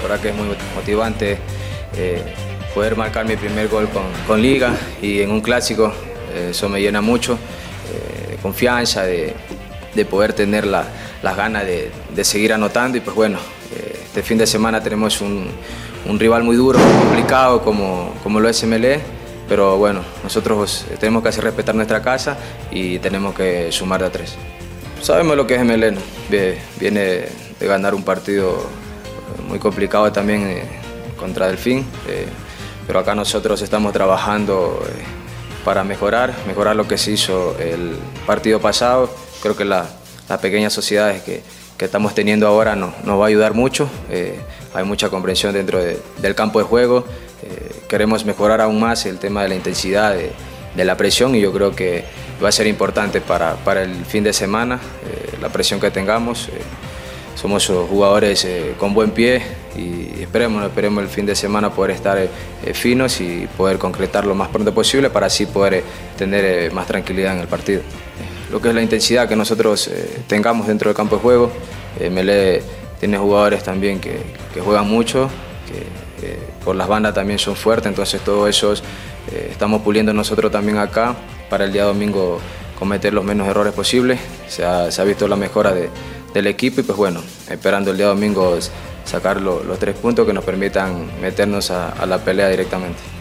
Ahora 0.00 0.20
que 0.20 0.30
es 0.30 0.34
muy 0.34 0.46
motivante 0.74 1.38
eh, 1.96 2.22
poder 2.74 2.96
marcar 2.96 3.26
mi 3.26 3.36
primer 3.36 3.68
gol 3.68 3.88
con, 4.26 4.40
Liga 4.40 4.72
y 5.02 5.20
en 5.20 5.30
un 5.30 5.40
clásico, 5.40 5.92
eh, 6.34 6.48
eso 6.50 6.68
me 6.68 6.80
llena 6.80 7.00
mucho 7.00 7.34
eh, 7.34 8.30
de 8.30 8.36
confianza, 8.36 9.02
de, 9.02 9.34
poder 10.10 10.32
tener 10.32 10.66
las 10.66 10.86
ganas 11.36 11.64
de, 11.64 12.24
seguir 12.24 12.52
anotando 12.52 12.98
y 12.98 13.00
pues 13.00 13.14
bueno, 13.14 13.38
este 14.04 14.22
fin 14.22 14.38
de 14.38 14.46
semana 14.46 14.82
tenemos 14.82 15.20
un, 15.20 15.48
rival 16.18 16.42
muy 16.42 16.56
duro, 16.56 16.78
muy 16.78 17.04
complicado 17.04 17.62
como, 17.62 18.12
como 18.22 18.40
lo 18.40 18.48
es 18.48 18.62
MLE 18.64 19.23
pero 19.48 19.76
bueno, 19.76 20.02
nosotros 20.22 20.86
tenemos 20.98 21.22
que 21.22 21.28
hacer 21.28 21.44
respetar 21.44 21.74
nuestra 21.74 22.02
casa 22.02 22.36
y 22.70 22.98
tenemos 22.98 23.34
que 23.34 23.70
sumar 23.72 24.00
de 24.00 24.06
a 24.06 24.12
tres. 24.12 24.34
Sabemos 25.02 25.36
lo 25.36 25.46
que 25.46 25.56
es 25.56 25.64
Meleno, 25.64 26.00
viene 26.80 27.00
de 27.00 27.66
ganar 27.66 27.94
un 27.94 28.04
partido 28.04 28.66
muy 29.48 29.58
complicado 29.58 30.10
también 30.12 30.62
contra 31.18 31.46
Delfín, 31.46 31.84
pero 32.86 32.98
acá 32.98 33.14
nosotros 33.14 33.60
estamos 33.62 33.92
trabajando 33.92 34.82
para 35.64 35.84
mejorar, 35.84 36.34
mejorar 36.46 36.76
lo 36.76 36.86
que 36.86 36.98
se 36.98 37.12
hizo 37.12 37.56
el 37.58 37.96
partido 38.26 38.60
pasado. 38.60 39.10
Creo 39.42 39.56
que 39.56 39.64
las 39.64 39.88
pequeñas 40.40 40.72
sociedades 40.72 41.22
que, 41.22 41.42
que 41.78 41.86
estamos 41.86 42.14
teniendo 42.14 42.46
ahora 42.46 42.76
nos, 42.76 43.02
nos 43.04 43.18
va 43.18 43.24
a 43.24 43.28
ayudar 43.28 43.54
mucho. 43.54 43.88
Eh, 44.10 44.38
hay 44.74 44.84
mucha 44.84 45.08
comprensión 45.08 45.54
dentro 45.54 45.80
del 45.80 46.34
campo 46.34 46.58
de 46.58 46.64
juego. 46.64 47.04
Eh, 47.44 47.72
queremos 47.88 48.24
mejorar 48.24 48.60
aún 48.60 48.80
más 48.80 49.06
el 49.06 49.18
tema 49.18 49.42
de 49.42 49.48
la 49.50 49.54
intensidad, 49.54 50.14
de, 50.14 50.32
de, 50.74 50.84
la 50.84 50.96
presión 50.96 51.34
y 51.34 51.40
yo 51.40 51.52
creo 51.52 51.74
que 51.74 52.04
va 52.42 52.48
a 52.48 52.52
ser 52.52 52.66
importante 52.66 53.20
para, 53.20 53.54
para 53.56 53.82
el 53.82 54.04
fin 54.04 54.24
de 54.24 54.32
semana, 54.32 54.76
eh, 54.76 55.36
la 55.40 55.48
presión 55.48 55.78
que 55.78 55.90
tengamos. 55.90 56.48
somos 57.34 57.66
jugadores 57.66 58.46
con 58.78 58.94
buen 58.94 59.10
pie 59.10 59.42
y 59.76 60.22
esperemos, 60.22 60.64
esperemos 60.64 61.02
el 61.02 61.10
fin 61.10 61.26
de 61.26 61.34
semana 61.34 61.70
poder 61.70 61.90
estar 61.90 62.16
finos 62.72 63.20
y 63.20 63.46
poder 63.56 63.76
concretar 63.76 64.24
lo 64.24 64.34
más 64.34 64.48
pronto 64.48 64.72
posible 64.72 65.10
para 65.10 65.26
así 65.26 65.44
poder 65.44 65.82
tener 66.16 66.72
más 66.72 66.86
tranquilidad 66.86 67.34
en 67.34 67.40
el 67.40 67.48
partido 67.48 67.82
lo 68.54 68.60
que 68.60 68.68
es 68.68 68.74
la 68.74 68.82
intensidad 68.82 69.28
que 69.28 69.34
nosotros 69.34 69.88
eh, 69.88 70.20
tengamos 70.28 70.68
dentro 70.68 70.88
del 70.88 70.96
campo 70.96 71.16
de 71.16 71.22
juego. 71.22 71.50
Eh, 71.98 72.08
Mele 72.08 72.62
tiene 73.00 73.18
jugadores 73.18 73.64
también 73.64 73.98
que, 73.98 74.20
juegan 74.64 74.88
mucho, 74.88 75.28
que 76.20 76.38
por 76.64 76.76
las 76.76 76.88
bandas 76.88 77.14
también 77.14 77.38
son 77.38 77.56
fuertes, 77.56 77.86
entonces 77.86 78.20
todos 78.22 78.48
esos 78.48 78.82
eh, 79.32 79.48
estamos 79.50 79.82
puliendo 79.82 80.12
nosotros 80.12 80.50
también 80.50 80.78
acá 80.78 81.14
para 81.50 81.64
el 81.64 81.72
día 81.72 81.84
domingo 81.84 82.40
cometer 82.78 83.12
los 83.12 83.24
menos 83.24 83.46
errores 83.48 83.72
posibles. 83.72 84.18
Se 84.48 84.64
ha, 84.64 85.04
visto 85.04 85.28
la 85.28 85.36
mejora 85.36 85.72
del 85.72 86.46
equipo 86.46 86.80
y 86.80 86.84
pues 86.84 86.98
bueno, 86.98 87.22
esperando 87.48 87.90
el 87.90 87.96
día 87.96 88.06
domingo 88.06 88.58
sacar 89.04 89.40
los 89.40 89.78
tres 89.78 89.94
puntos 89.96 90.26
que 90.26 90.32
nos 90.32 90.44
permitan 90.44 91.20
meternos 91.20 91.70
a 91.70 92.06
la 92.06 92.18
pelea 92.18 92.48
directamente. 92.48 93.14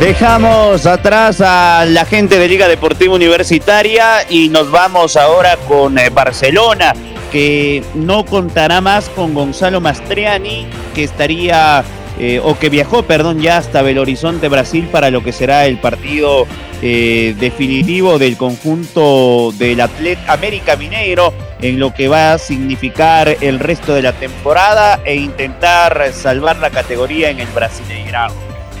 Dejamos 0.00 0.86
atrás 0.86 1.42
a 1.42 1.84
la 1.86 2.06
gente 2.06 2.38
de 2.38 2.48
Liga 2.48 2.68
Deportiva 2.68 3.14
Universitaria 3.14 4.24
y 4.30 4.48
nos 4.48 4.70
vamos 4.70 5.14
ahora 5.14 5.58
con 5.68 5.98
eh, 5.98 6.08
Barcelona, 6.08 6.94
que 7.30 7.82
no 7.94 8.24
contará 8.24 8.80
más 8.80 9.08
con 9.10 9.34
Gonzalo 9.34 9.80
Mastriani, 9.80 10.66
que 10.94 11.04
estaría 11.04 11.84
eh, 12.18 12.40
o 12.42 12.58
que 12.58 12.68
viajó, 12.68 13.02
perdón, 13.02 13.40
ya 13.40 13.56
hasta 13.56 13.82
Belo 13.82 14.02
Horizonte, 14.02 14.48
Brasil, 14.48 14.88
para 14.92 15.10
lo 15.10 15.22
que 15.22 15.32
será 15.32 15.66
el 15.66 15.78
partido 15.78 16.46
eh, 16.82 17.34
definitivo 17.38 18.18
del 18.18 18.36
conjunto 18.36 19.52
del 19.52 19.80
Atleta 19.80 20.32
América 20.32 20.76
Mineiro, 20.76 21.32
en 21.62 21.78
lo 21.78 21.94
que 21.94 22.08
va 22.08 22.34
a 22.34 22.38
significar 22.38 23.36
el 23.40 23.58
resto 23.58 23.94
de 23.94 24.02
la 24.02 24.12
temporada 24.12 25.00
e 25.04 25.14
intentar 25.16 26.12
salvar 26.12 26.58
la 26.58 26.70
categoría 26.70 27.30
en 27.30 27.40
el 27.40 27.48
Brasileirao. 27.48 28.32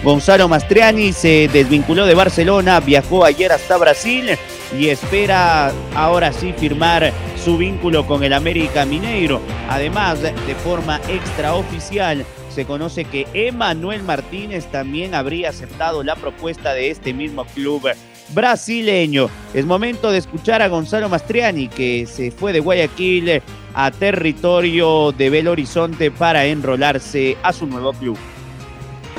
Gonzalo 0.02 0.48
Mastriani 0.48 1.12
se 1.12 1.48
desvinculó 1.48 2.06
de 2.06 2.14
Barcelona, 2.14 2.80
viajó 2.80 3.24
ayer 3.24 3.52
hasta 3.52 3.76
Brasil 3.76 4.38
y 4.78 4.88
espera 4.88 5.72
ahora 5.94 6.32
sí 6.32 6.52
firmar 6.52 7.12
su 7.42 7.56
vínculo 7.56 8.06
con 8.06 8.22
el 8.22 8.32
América 8.32 8.84
Mineiro. 8.84 9.40
Además, 9.68 10.20
de 10.22 10.54
forma 10.62 11.00
extraoficial, 11.08 12.24
se 12.50 12.64
conoce 12.64 13.04
que 13.04 13.26
Emanuel 13.32 14.02
Martínez 14.02 14.66
también 14.66 15.14
habría 15.14 15.50
aceptado 15.50 16.02
la 16.02 16.16
propuesta 16.16 16.74
de 16.74 16.90
este 16.90 17.12
mismo 17.12 17.44
club 17.46 17.88
brasileño. 18.34 19.28
Es 19.54 19.64
momento 19.64 20.10
de 20.10 20.18
escuchar 20.18 20.62
a 20.62 20.68
Gonzalo 20.68 21.08
Mastriani, 21.08 21.68
que 21.68 22.06
se 22.06 22.30
fue 22.30 22.52
de 22.52 22.60
Guayaquil 22.60 23.42
a 23.74 23.90
territorio 23.90 25.12
de 25.12 25.30
Belo 25.30 25.52
Horizonte 25.52 26.10
para 26.10 26.46
enrolarse 26.46 27.36
a 27.42 27.52
su 27.52 27.66
nuevo 27.66 27.92
club. 27.92 28.18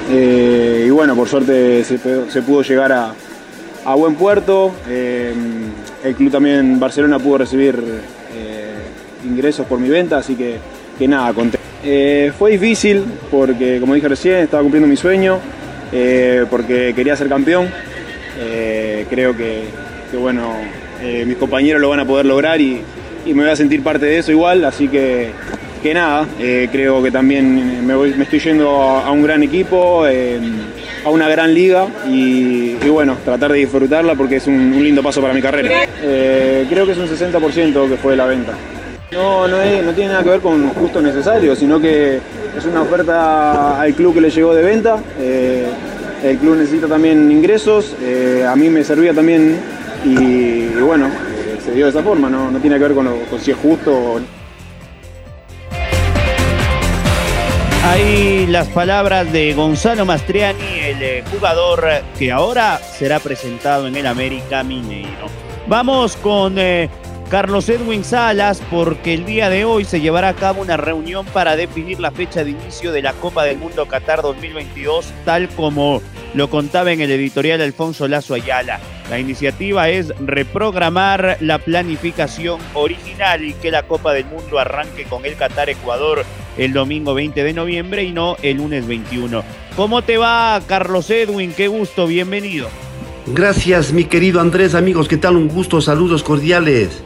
Eh, 0.10 0.86
y 0.88 0.89
bueno, 0.89 1.15
por 1.15 1.27
suerte 1.27 1.84
se, 1.84 1.98
pudo 2.41 2.63
llegar 2.63 2.91
a, 2.91 3.15
buen 3.86 4.16
puerto. 4.16 4.72
Eh, 4.88 5.34
el 6.04 6.16
club 6.16 6.32
también, 6.32 6.80
Barcelona, 6.80 7.20
pudo 7.20 7.40
recibir 7.40 7.76
eh, 7.76 9.28
ingresos 9.28 9.66
por 9.66 9.80
mi 9.80 9.90
venta, 9.90 10.18
así 10.18 10.36
que, 10.36 10.58
que 10.98 11.08
nada, 11.08 11.34
conté. 11.34 11.60
fue 12.38 12.52
difícil 12.52 13.04
porque, 13.30 13.80
como 13.80 13.94
dije 13.94 14.08
recién, 14.08 14.38
estaba 14.38 14.64
cumpliendo 14.64 14.88
mi 14.88 14.98
sueño, 14.98 15.40
porque 16.50 16.94
quería 16.96 17.16
ser 17.16 17.28
campeón. 17.28 17.70
creo 19.10 19.36
que, 19.36 19.64
bueno, 20.20 20.54
mis 21.26 21.38
compañeros 21.38 21.82
lo 21.82 21.90
van 21.90 22.00
a 22.00 22.06
poder 22.06 22.26
lograr 22.26 22.60
y, 22.62 22.82
y 23.26 23.34
me 23.34 23.44
voy 23.44 23.52
a 23.52 23.56
sentir 23.56 23.84
parte 23.84 24.06
de 24.06 24.18
eso 24.20 24.32
igual, 24.32 24.66
así 24.66 24.88
que 24.88 25.32
que 25.82 25.94
nada, 25.96 26.28
eh, 26.40 26.70
creo 26.72 27.02
que 27.02 27.10
también 27.10 27.86
me, 27.86 28.24
estoy 28.24 28.40
yendo 28.40 28.70
a, 28.70 29.12
un 29.12 29.24
gran 29.24 29.42
equipo, 29.42 30.06
eh, 30.08 30.40
a 31.03 31.10
una 31.10 31.27
gran 31.29 31.53
liga 31.53 31.88
y, 32.08 32.75
bueno, 32.89 33.17
tratar 33.24 33.51
de 33.51 33.60
disfrutarla 33.60 34.15
porque 34.15 34.38
es 34.38 34.48
un, 34.48 34.72
lindo 34.81 35.01
paso 35.01 35.22
para 35.22 35.34
mi 35.34 35.41
carrera. 35.41 35.88
Eh, 36.03 36.65
creo 36.70 36.86
que 36.86 36.93
es 36.93 36.98
un 36.98 37.08
60% 37.08 37.89
que 37.89 37.98
fue 37.98 38.15
la 38.15 38.25
venta. 38.25 38.53
No, 39.12 39.48
no, 39.48 39.58
tiene 39.93 40.10
nada 40.10 40.24
que 40.24 40.29
ver 40.29 40.39
con 40.39 40.70
justo 40.70 41.01
necesario, 41.01 41.55
sino 41.55 41.79
que 41.79 42.20
es 42.58 42.65
una 42.65 42.81
oferta 42.81 43.79
al 43.79 43.93
club 43.93 44.13
que 44.13 44.22
le 44.22 44.29
llegó 44.29 44.53
de 44.53 44.63
venta. 44.63 44.98
el 45.20 46.38
club 46.38 46.55
necesita 46.58 46.88
también 46.88 47.31
ingresos, 47.31 47.96
a 48.48 48.55
mí 48.55 48.70
me 48.70 48.84
servía 48.84 49.13
también 49.13 49.60
y, 50.05 50.67
bueno, 50.79 51.08
se 51.63 51.74
dio 51.74 51.86
de 51.86 51.91
esa 51.91 52.01
forma, 52.01 52.29
no, 52.29 52.50
tiene 52.60 52.77
que 52.77 52.84
ver 52.84 52.93
con, 52.93 53.08
con 53.29 53.39
si 53.39 53.51
es 53.51 53.58
justo 53.58 53.93
o 53.93 54.20
Ahí 57.84 58.46
las 58.46 58.68
palabras 58.68 59.32
de 59.34 59.56
Gonzalo 59.56 60.06
Mastriani, 60.06 60.80
el 60.80 61.02
eh, 61.02 61.24
jugador 61.32 61.84
que 62.18 62.32
ahora 62.32 62.78
será 62.78 63.20
presentado 63.20 63.88
en 63.88 63.96
el 63.96 64.06
América 64.06 64.64
Mineiro. 64.64 65.26
Vamos 65.68 66.16
con 66.16 66.60
eh, 66.60 66.92
Carlos 67.32 67.70
Edwin 67.70 68.04
Salas 68.04 68.62
porque 68.70 69.16
el 69.16 69.26
día 69.26 69.50
de 69.50 69.66
hoy 69.66 69.84
se 69.84 70.00
llevará 70.00 70.30
a 70.30 70.36
cabo 70.36 70.62
una 70.62 70.78
reunión 70.78 71.26
para 71.26 71.56
definir 71.56 72.00
la 72.00 72.12
fecha 72.12 72.44
de 72.44 72.52
inicio 72.52 72.92
de 72.92 73.02
la 73.02 73.14
Copa 73.14 73.46
del 73.46 73.58
Mundo 73.58 73.88
Qatar 73.88 74.22
2022, 74.22 75.12
tal 75.26 75.50
como 75.50 76.04
lo 76.36 76.52
contaba 76.52 76.92
en 76.92 77.02
el 77.02 77.10
editorial 77.10 77.62
Alfonso 77.62 78.08
Lazo 78.08 78.36
Ayala. 78.36 78.80
La 79.12 79.20
iniciativa 79.20 79.89
es 79.89 80.13
reprogramar 80.22 81.36
la 81.41 81.60
planificación 81.60 82.62
original 82.74 83.44
y 83.44 83.51
que 83.51 83.70
la 83.70 83.84
Copa 83.84 84.13
del 84.13 84.24
Mundo 84.24 84.58
arranque 84.58 85.03
con 85.03 85.25
el 85.25 85.36
Qatar 85.36 85.70
Ecuador 85.70 86.24
el 86.58 86.72
domingo 86.72 87.13
20 87.13 87.44
de 87.44 87.51
noviembre 87.51 88.06
y 88.06 88.13
no 88.13 88.38
el 88.41 88.56
lunes 88.56 88.88
21. 88.88 89.44
¿Cómo 89.75 90.01
te 90.01 90.18
va, 90.18 90.62
Carlos 90.65 91.10
Edwin? 91.10 91.51
Qué 91.51 91.68
gusto, 91.68 92.08
bienvenido. 92.08 92.70
Gracias, 93.27 93.91
mi 93.91 94.06
querido 94.06 94.39
Andrés, 94.39 94.75
amigos, 94.75 95.10
¿qué 95.10 95.18
tal? 95.18 95.36
Un 95.36 95.50
gusto, 95.50 95.82
saludos 95.82 96.24
cordiales. 96.24 97.03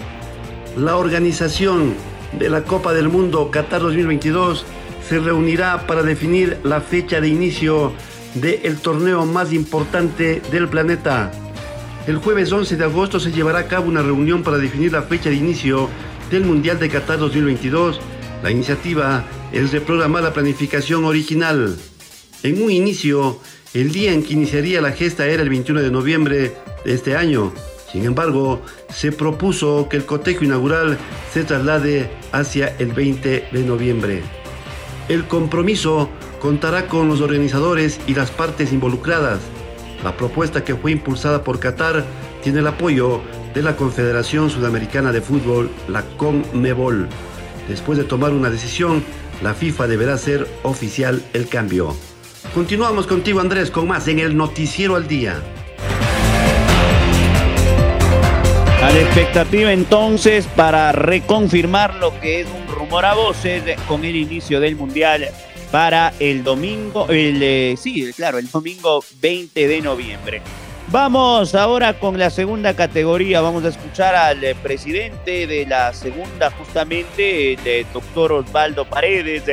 La 0.78 0.98
organización 0.98 1.96
de 2.34 2.52
la 2.52 2.62
Copa 2.66 2.94
del 2.94 3.10
Mundo 3.10 3.50
Qatar 3.50 3.82
2022 3.82 4.64
se 5.10 5.18
reunirá 5.18 5.88
para 5.88 6.04
definir 6.04 6.60
la 6.62 6.82
fecha 6.82 7.20
de 7.20 7.30
inicio 7.30 7.94
del 8.36 8.78
torneo 8.78 9.26
más 9.26 9.52
importante 9.54 10.40
del 10.52 10.70
planeta. 10.70 11.32
El 12.08 12.18
jueves 12.18 12.52
11 12.52 12.78
de 12.78 12.84
agosto 12.84 13.20
se 13.20 13.32
llevará 13.32 13.60
a 13.60 13.68
cabo 13.68 13.88
una 13.88 14.04
reunión 14.04 14.44
para 14.44 14.60
definir 14.60 14.92
la 14.92 15.02
fecha 15.02 15.32
de 15.32 15.38
inicio 15.38 15.90
del 16.30 16.44
Mundial 16.44 16.78
de 16.78 16.88
Qatar 16.88 17.18
2022. 17.18 18.00
La 18.44 18.52
iniciativa 18.52 19.26
es 19.52 19.72
reprogramar 19.72 20.22
la 20.22 20.32
planificación 20.32 21.04
original. 21.06 21.76
En 22.44 22.62
un 22.62 22.70
inicio, 22.70 23.40
el 23.74 23.92
día 23.92 24.14
en 24.14 24.22
que 24.22 24.34
iniciaría 24.34 24.82
la 24.82 24.92
gesta 24.92 25.26
era 25.26 25.42
el 25.42 25.50
21 25.50 25.82
de 25.82 25.90
noviembre 25.90 26.56
de 26.86 26.94
este 26.94 27.18
año. 27.18 27.52
Sin 27.92 28.06
embargo, 28.06 28.62
se 28.94 29.12
propuso 29.12 29.88
que 29.90 29.98
el 29.98 30.06
cotejo 30.06 30.44
inaugural 30.44 31.00
se 31.34 31.44
traslade 31.44 32.12
hacia 32.32 32.76
el 32.78 32.92
20 32.92 33.48
de 33.52 33.64
noviembre. 33.64 34.22
El 35.10 35.26
compromiso 35.26 36.10
contará 36.40 36.88
con 36.88 37.08
los 37.08 37.22
organizadores 37.22 38.00
y 38.06 38.14
las 38.14 38.30
partes 38.30 38.72
involucradas. 38.74 39.40
La 40.06 40.16
propuesta 40.16 40.64
que 40.64 40.76
fue 40.76 40.92
impulsada 40.92 41.44
por 41.44 41.60
Qatar 41.60 42.06
tiene 42.44 42.60
el 42.60 42.68
apoyo 42.68 43.22
de 43.56 43.64
la 43.64 43.76
Confederación 43.76 44.52
Sudamericana 44.52 45.12
de 45.12 45.20
Fútbol, 45.20 45.72
la 45.88 46.04
CONMEBOL. 46.04 47.10
Después 47.68 47.98
de 47.98 48.04
tomar 48.04 48.32
una 48.32 48.52
decisión, 48.52 49.04
la 49.42 49.56
FIFA 49.56 49.88
deberá 49.88 50.14
hacer 50.14 50.48
oficial 50.62 51.24
el 51.34 51.48
cambio. 51.48 51.96
Continuamos 52.54 53.08
contigo 53.08 53.40
Andrés 53.40 53.72
con 53.72 53.88
más 53.88 54.08
en 54.08 54.20
el 54.20 54.38
Noticiero 54.38 54.96
al 54.96 55.08
Día. 55.08 55.42
A 58.84 58.92
la 58.92 59.00
expectativa 59.02 59.74
entonces 59.74 60.46
para 60.56 60.92
reconfirmar 60.92 61.96
lo 61.96 62.20
que 62.20 62.42
es 62.42 62.48
un 62.48 62.76
rumor 62.76 63.06
a 63.06 63.16
voces 63.16 63.64
con 63.88 64.06
el 64.06 64.16
inicio 64.16 64.60
del 64.60 64.76
Mundial 64.76 65.32
para 65.72 66.14
el 66.20 66.44
domingo, 66.44 67.08
el, 67.10 67.42
eh, 67.42 67.76
sí, 67.78 68.12
claro, 68.16 68.38
el 68.38 68.50
domingo 68.50 69.04
20 69.22 69.68
de 69.68 69.82
noviembre. 69.82 70.42
Vamos 70.90 71.56
ahora 71.56 72.00
con 72.00 72.20
la 72.20 72.30
segunda 72.30 72.76
categoría. 72.76 73.42
Vamos 73.42 73.66
a 73.66 73.70
escuchar 73.70 74.16
al 74.16 74.44
eh, 74.44 74.56
presidente 74.56 75.48
de 75.48 75.66
la 75.66 75.94
segunda, 75.94 76.52
justamente, 76.52 77.54
el 77.54 77.60
eh, 77.66 77.86
doctor 77.92 78.34
Osvaldo 78.34 78.86
Paredes, 78.86 79.44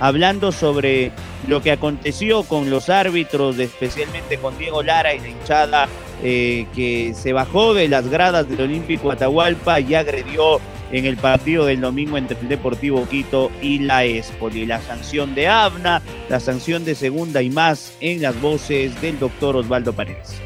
hablando 0.00 0.50
sobre 0.50 1.12
lo 1.46 1.62
que 1.62 1.72
aconteció 1.72 2.42
con 2.42 2.70
los 2.70 2.88
árbitros, 2.88 3.58
especialmente 3.58 4.38
con 4.38 4.58
Diego 4.58 4.82
Lara 4.82 5.14
y 5.14 5.20
la 5.20 5.28
hinchada 5.28 5.88
que 6.22 7.14
se 7.16 7.32
bajó 7.32 7.72
de 7.72 7.88
las 7.88 8.06
gradas 8.08 8.46
del 8.46 8.60
Olímpico 8.60 9.10
Atahualpa 9.10 9.80
y 9.80 9.94
agredió 9.94 10.60
en 10.92 11.04
el 11.04 11.16
partido 11.16 11.66
del 11.66 11.80
domingo 11.80 12.16
entre 12.16 12.38
el 12.40 12.48
Deportivo 12.48 13.06
Quito 13.08 13.50
y 13.60 13.80
la 13.80 14.04
Espoli. 14.04 14.66
La 14.66 14.80
sanción 14.80 15.34
de 15.34 15.48
Abna, 15.48 16.02
la 16.28 16.40
sanción 16.40 16.84
de 16.84 16.94
segunda 16.94 17.42
y 17.42 17.50
más 17.50 17.96
en 18.00 18.22
las 18.22 18.40
voces 18.40 19.00
del 19.00 19.18
doctor 19.18 19.56
Osvaldo 19.56 19.92
Paredes. 19.92 20.40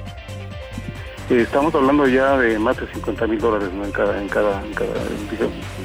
Eh, 1.30 1.40
estamos 1.40 1.74
hablando 1.74 2.06
ya 2.06 2.36
de 2.36 2.58
más 2.58 2.76
de 2.78 2.86
50 2.88 3.26
mil 3.26 3.38
dólares 3.38 3.70
en, 3.72 3.92
cada, 3.92 4.20
en, 4.20 4.28
cada, 4.28 4.62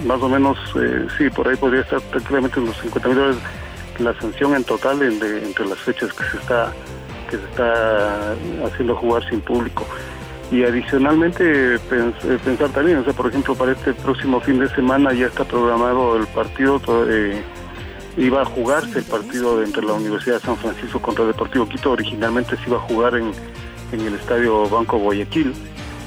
más 0.05 0.21
o 0.21 0.27
menos, 0.27 0.57
eh, 0.75 1.07
sí, 1.17 1.29
por 1.29 1.47
ahí 1.47 1.55
podría 1.55 1.81
estar 1.81 2.01
tranquilamente 2.01 2.59
unos 2.59 2.75
50 2.77 3.07
mil 3.07 3.17
dólares 3.17 3.37
la 3.99 4.13
sanción 4.19 4.55
en 4.55 4.63
total 4.63 5.01
entre 5.01 5.65
las 5.65 5.77
fechas 5.79 6.13
que 6.13 6.23
se 6.23 6.37
está 6.37 6.73
que 7.29 7.37
se 7.37 7.43
está 7.43 8.31
haciendo 8.65 8.95
jugar 8.95 9.23
sin 9.29 9.39
público. 9.41 9.85
Y 10.51 10.63
adicionalmente 10.63 11.75
eh, 11.75 11.79
pensar 12.43 12.69
también, 12.69 12.97
o 12.97 13.03
sea, 13.03 13.13
por 13.13 13.27
ejemplo, 13.27 13.55
para 13.55 13.73
este 13.73 13.93
próximo 13.93 14.39
fin 14.41 14.59
de 14.59 14.67
semana 14.69 15.13
ya 15.13 15.27
está 15.27 15.43
programado 15.43 16.17
el 16.17 16.25
partido, 16.27 16.81
iba 18.17 18.41
a 18.41 18.45
jugarse 18.45 18.99
el 18.99 19.05
partido 19.05 19.63
entre 19.63 19.83
la 19.83 19.93
Universidad 19.93 20.39
de 20.39 20.41
San 20.41 20.57
Francisco 20.57 20.99
contra 20.99 21.23
el 21.23 21.31
Deportivo 21.31 21.67
Quito, 21.67 21.91
originalmente 21.91 22.57
se 22.57 22.67
iba 22.67 22.77
a 22.77 22.81
jugar 22.81 23.15
en 23.15 23.31
en 23.91 24.01
el 24.01 24.15
Estadio 24.15 24.67
Banco 24.69 24.97
Guayaquil 24.97 25.53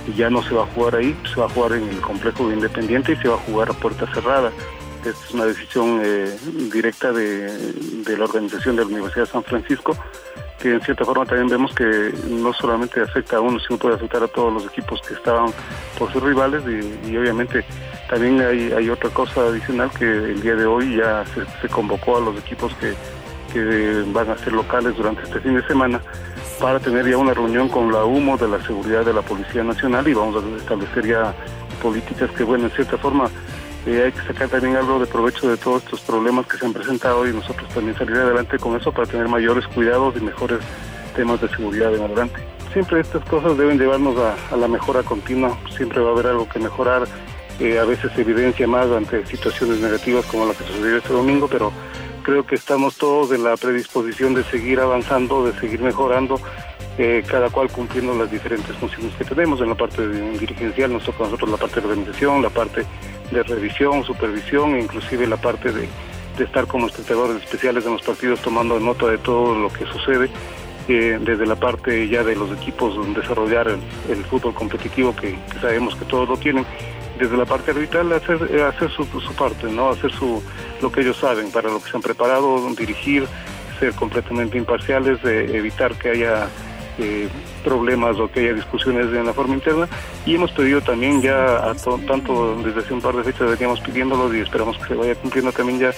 y 0.06 0.14
ya 0.14 0.30
no 0.30 0.42
se 0.42 0.54
va 0.54 0.64
a 0.64 0.66
jugar 0.66 0.96
ahí, 0.96 1.16
se 1.32 1.40
va 1.40 1.46
a 1.46 1.48
jugar 1.48 1.72
en 1.72 1.88
el 1.88 2.00
complejo 2.00 2.48
de 2.48 2.54
Independiente 2.54 3.12
y 3.12 3.16
se 3.16 3.28
va 3.28 3.34
a 3.34 3.38
jugar 3.38 3.70
a 3.70 3.72
puerta 3.72 4.12
cerrada. 4.12 4.52
es 5.04 5.30
una 5.32 5.46
decisión 5.46 6.00
eh, 6.04 6.36
directa 6.72 7.12
de, 7.12 7.50
la 8.16 8.24
organización 8.24 8.76
de 8.76 8.82
la 8.82 8.88
Universidad 8.88 9.26
de 9.26 9.32
San 9.32 9.44
Francisco, 9.44 9.96
que 10.62 10.74
en 10.74 10.80
cierta 10.80 11.04
forma 11.04 11.26
también 11.26 11.48
vemos 11.48 11.74
que 11.74 12.14
no 12.28 12.52
solamente 12.52 13.00
afecta 13.00 13.38
a 13.38 13.40
uno, 13.40 13.58
sino 13.58 13.78
puede 13.78 13.96
afectar 13.96 14.22
a 14.22 14.28
todos 14.28 14.52
los 14.52 14.66
equipos 14.66 15.02
que 15.02 15.14
estaban 15.14 15.52
por 15.98 16.12
ser 16.12 16.22
rivales 16.22 16.62
y, 17.04 17.16
obviamente 17.16 17.64
también 18.08 18.40
hay, 18.40 18.88
otra 18.88 19.10
cosa 19.10 19.40
adicional 19.40 19.90
que 19.90 20.04
el 20.04 20.40
día 20.40 20.54
de 20.54 20.66
hoy 20.66 20.96
ya 20.96 21.24
se, 21.60 21.68
convocó 21.68 22.18
a 22.18 22.20
los 22.20 22.38
equipos 22.38 22.72
que, 22.74 22.94
que 23.52 24.04
van 24.12 24.30
a 24.30 24.38
ser 24.38 24.52
locales 24.52 24.96
durante 24.96 25.22
este 25.22 25.40
fin 25.40 25.56
de 25.56 25.66
semana 25.66 26.00
para 26.60 26.78
tener 26.78 27.08
ya 27.08 27.16
una 27.16 27.34
reunión 27.34 27.68
con 27.68 27.90
la 27.90 28.04
UMO 28.04 28.36
de 28.36 28.48
la 28.48 28.62
seguridad 28.64 29.04
de 29.04 29.14
la 29.14 29.22
Policía 29.22 29.64
Nacional 29.64 30.06
y 30.06 30.14
vamos 30.14 30.44
a 30.44 30.56
establecer 30.56 31.06
ya 31.06 31.34
políticas 31.82 32.30
que, 32.30 32.44
bueno, 32.44 32.66
en 32.66 32.70
cierta 32.70 32.96
forma 32.98 33.28
hay 33.90 34.12
que 34.12 34.22
sacar 34.26 34.48
también 34.48 34.76
algo 34.76 34.98
de 35.00 35.06
provecho 35.06 35.48
de 35.48 35.56
todos 35.56 35.82
estos 35.82 36.00
problemas 36.02 36.46
que 36.46 36.56
se 36.56 36.64
han 36.64 36.72
presentado 36.72 37.26
y 37.26 37.32
nosotros 37.32 37.68
también 37.74 37.96
salir 37.96 38.16
adelante 38.16 38.58
con 38.58 38.76
eso 38.76 38.92
para 38.92 39.06
tener 39.06 39.28
mayores 39.28 39.66
cuidados 39.68 40.14
y 40.16 40.20
mejores 40.20 40.60
temas 41.16 41.40
de 41.40 41.48
seguridad 41.48 41.94
en 41.94 42.02
adelante. 42.02 42.40
Siempre 42.72 43.00
estas 43.00 43.24
cosas 43.24 43.56
deben 43.58 43.78
llevarnos 43.78 44.16
a, 44.18 44.56
la 44.56 44.68
mejora 44.68 45.02
continua, 45.02 45.58
siempre 45.76 46.00
va 46.00 46.10
a 46.10 46.12
haber 46.12 46.28
algo 46.28 46.48
que 46.48 46.58
mejorar, 46.58 47.06
eh, 47.60 47.78
a 47.78 47.84
veces 47.84 48.10
se 48.14 48.22
evidencia 48.22 48.66
más 48.66 48.86
ante 48.90 49.26
situaciones 49.26 49.78
negativas 49.78 50.24
como 50.26 50.46
la 50.46 50.54
que 50.54 50.64
sucedió 50.64 50.96
este 50.96 51.12
domingo, 51.12 51.48
pero 51.48 51.72
creo 52.22 52.46
que 52.46 52.54
estamos 52.54 52.96
todos 52.96 53.32
en 53.32 53.44
la 53.44 53.56
predisposición 53.56 54.34
de 54.34 54.44
seguir 54.44 54.80
avanzando, 54.80 55.44
de 55.44 55.52
seguir 55.60 55.82
mejorando, 55.82 56.40
eh, 56.98 57.22
cada 57.26 57.50
cual 57.50 57.70
cumpliendo 57.70 58.14
las 58.14 58.30
diferentes 58.30 58.74
funciones 58.76 59.14
que 59.16 59.24
tenemos. 59.24 59.60
En 59.60 59.68
la 59.68 59.74
parte 59.74 60.06
dirigencial 60.08 60.92
nos 60.92 61.04
toca 61.04 61.24
a 61.24 61.26
nosotros 61.26 61.50
la 61.50 61.56
parte 61.56 61.80
de 61.80 61.88
organización, 61.88 62.42
la 62.42 62.50
parte 62.50 62.84
de 63.32 63.42
revisión, 63.42 64.04
supervisión 64.04 64.78
inclusive 64.78 65.26
la 65.26 65.36
parte 65.36 65.72
de, 65.72 65.88
estar 66.38 66.66
como 66.66 66.86
espectadores 66.86 67.42
especiales 67.42 67.84
en 67.86 67.92
los 67.92 68.02
partidos 68.02 68.40
tomando 68.40 68.80
nota 68.80 69.06
de 69.06 69.18
todo 69.18 69.54
lo 69.54 69.68
que 69.72 69.86
sucede. 69.86 70.30
Eh, 70.88 71.16
desde 71.20 71.46
la 71.46 71.54
parte 71.54 72.08
ya 72.08 72.24
de 72.24 72.34
los 72.34 72.50
equipos 72.50 72.96
desarrollar 73.14 73.68
el, 73.68 74.24
fútbol 74.24 74.52
competitivo 74.52 75.14
que, 75.14 75.38
sabemos 75.60 75.94
que 75.94 76.04
todos 76.06 76.28
lo 76.28 76.36
tienen 76.36 76.66
desde 77.20 77.36
la 77.36 77.44
parte 77.44 77.70
arbitral 77.70 78.12
hacer, 78.12 78.48
eh, 78.50 78.64
hacer 78.64 78.90
su, 78.90 79.06
parte, 79.38 79.70
¿no? 79.70 79.90
hacer 79.90 80.10
su, 80.10 80.42
lo 80.80 80.90
que 80.90 81.02
ellos 81.02 81.18
saben, 81.18 81.52
para 81.52 81.70
lo 81.70 81.80
que 81.80 81.88
se 81.88 81.96
han 81.96 82.02
preparado, 82.02 82.68
dirigir, 82.76 83.28
ser 83.78 83.92
completamente 83.92 84.58
imparciales, 84.58 85.24
evitar 85.24 85.94
que 85.94 86.10
haya 86.10 86.48
eh, 86.98 87.28
problemas 87.64 88.18
o 88.18 88.30
que 88.30 88.40
haya 88.40 88.54
discusiones 88.54 89.06
en 89.06 89.26
la 89.26 89.32
forma 89.32 89.54
interna. 89.54 89.88
Y 90.26 90.34
hemos 90.34 90.52
pedido 90.52 90.80
también 90.80 91.22
ya, 91.22 91.74
tanto 92.06 92.56
desde 92.62 92.80
hace 92.80 92.94
un 92.94 93.00
par 93.00 93.16
de 93.16 93.24
fechas 93.24 93.50
veníamos 93.50 93.80
pidiéndolo 93.80 94.34
y 94.34 94.40
esperamos 94.40 94.78
que 94.78 94.88
se 94.88 94.94
vaya 94.94 95.14
cumpliendo 95.14 95.52
también 95.52 95.78
ya 95.78 95.92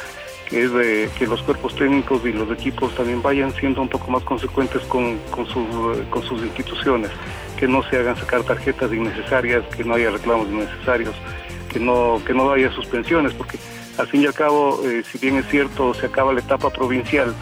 que 0.48 0.62
es 0.62 0.72
de 0.72 1.09
que 1.18 1.26
los 1.26 1.42
cuerpos 1.42 1.74
técnicos 1.74 2.24
y 2.24 2.33
los 2.33 2.50
equipos 2.50 2.94
también 2.94 3.22
vayan 3.22 3.50
siendo 3.54 3.80
un 3.80 3.88
poco 3.88 4.11
más 4.11 4.22
consecuentes 4.24 4.83
con, 4.83 5.18
con, 5.30 5.46
con 5.46 6.22
sus 6.22 6.42
instituciones 6.42 7.11
que 7.57 7.68
no 7.68 7.83
se 7.88 7.96
hagan 7.96 8.16
sacar 8.16 8.42
tarjetas 8.42 8.92
innecesarias, 8.92 9.64
que 9.74 9.85
no 9.85 9.94
haya 9.94 10.11
reclamos 10.11 10.48
innecesarios, 10.48 11.14
que 11.72 11.80
no, 11.80 12.20
que 12.26 12.35
no 12.35 12.50
haya 12.50 12.70
suspensiones, 12.72 13.33
porque 13.33 13.59
al 13.98 14.07
fin 14.09 14.22
y 14.22 14.26
al 14.26 14.35
cabo, 14.35 14.80
eh, 14.85 15.02
si 15.11 15.18
bien 15.18 15.37
es 15.37 15.46
cierto, 15.48 15.94
se 15.94 16.07
acaba 16.07 16.33
la 16.33 16.40
etapa 16.40 16.70
provincial, 16.70 17.35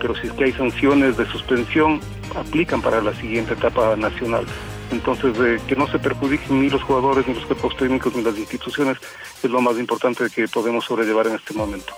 pero 0.00 0.14
si 0.16 0.26
es 0.26 0.32
que 0.32 0.44
hay 0.44 0.52
sanciones 0.52 1.16
de 1.16 1.26
suspensión, 1.26 2.00
aplican 2.36 2.82
para 2.82 3.00
la 3.00 3.14
siguiente 3.14 3.54
etapa 3.54 3.96
nacional. 3.96 4.46
Entonces, 4.90 5.32
que 5.66 5.74
no 5.76 5.86
se 5.86 5.98
perjudiquen 5.98 6.60
ni 6.60 6.68
los 6.68 6.82
jugadores, 6.82 7.26
ni 7.26 7.34
los 7.34 7.46
cuerpos 7.46 7.76
técnicos, 7.76 8.14
ni 8.14 8.22
las 8.22 8.36
instituciones, 8.36 8.98
es 9.42 9.50
lo 9.50 9.60
más 9.60 9.78
importante 9.78 10.24
que 10.34 10.46
podemos 10.48 10.84
sobrellevar 10.84 11.26
en 11.28 11.34
este 11.34 11.54
momento. 11.54 11.94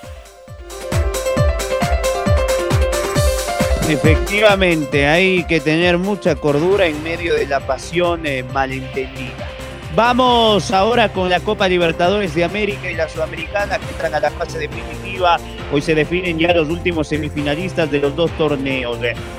Efectivamente, 3.88 5.06
hay 5.06 5.44
que 5.44 5.60
tener 5.60 5.98
mucha 5.98 6.36
cordura 6.36 6.86
en 6.86 7.02
medio 7.02 7.34
de 7.34 7.46
la 7.46 7.66
pasión 7.66 8.24
eh, 8.26 8.42
malentendida. 8.42 9.53
Vamos 9.96 10.72
ahora 10.72 11.12
con 11.12 11.30
la 11.30 11.38
Copa 11.38 11.68
Libertadores 11.68 12.34
de 12.34 12.42
América 12.42 12.90
y 12.90 12.96
la 12.96 13.08
Sudamericana 13.08 13.78
que 13.78 13.88
entran 13.90 14.12
a 14.12 14.18
la 14.18 14.30
fase 14.32 14.58
definitiva. 14.58 15.38
Hoy 15.72 15.82
se 15.82 15.94
definen 15.94 16.36
ya 16.36 16.52
los 16.52 16.68
últimos 16.68 17.06
semifinalistas 17.06 17.92
de 17.92 18.00
los 18.00 18.16
dos 18.16 18.32
torneos. 18.32 18.98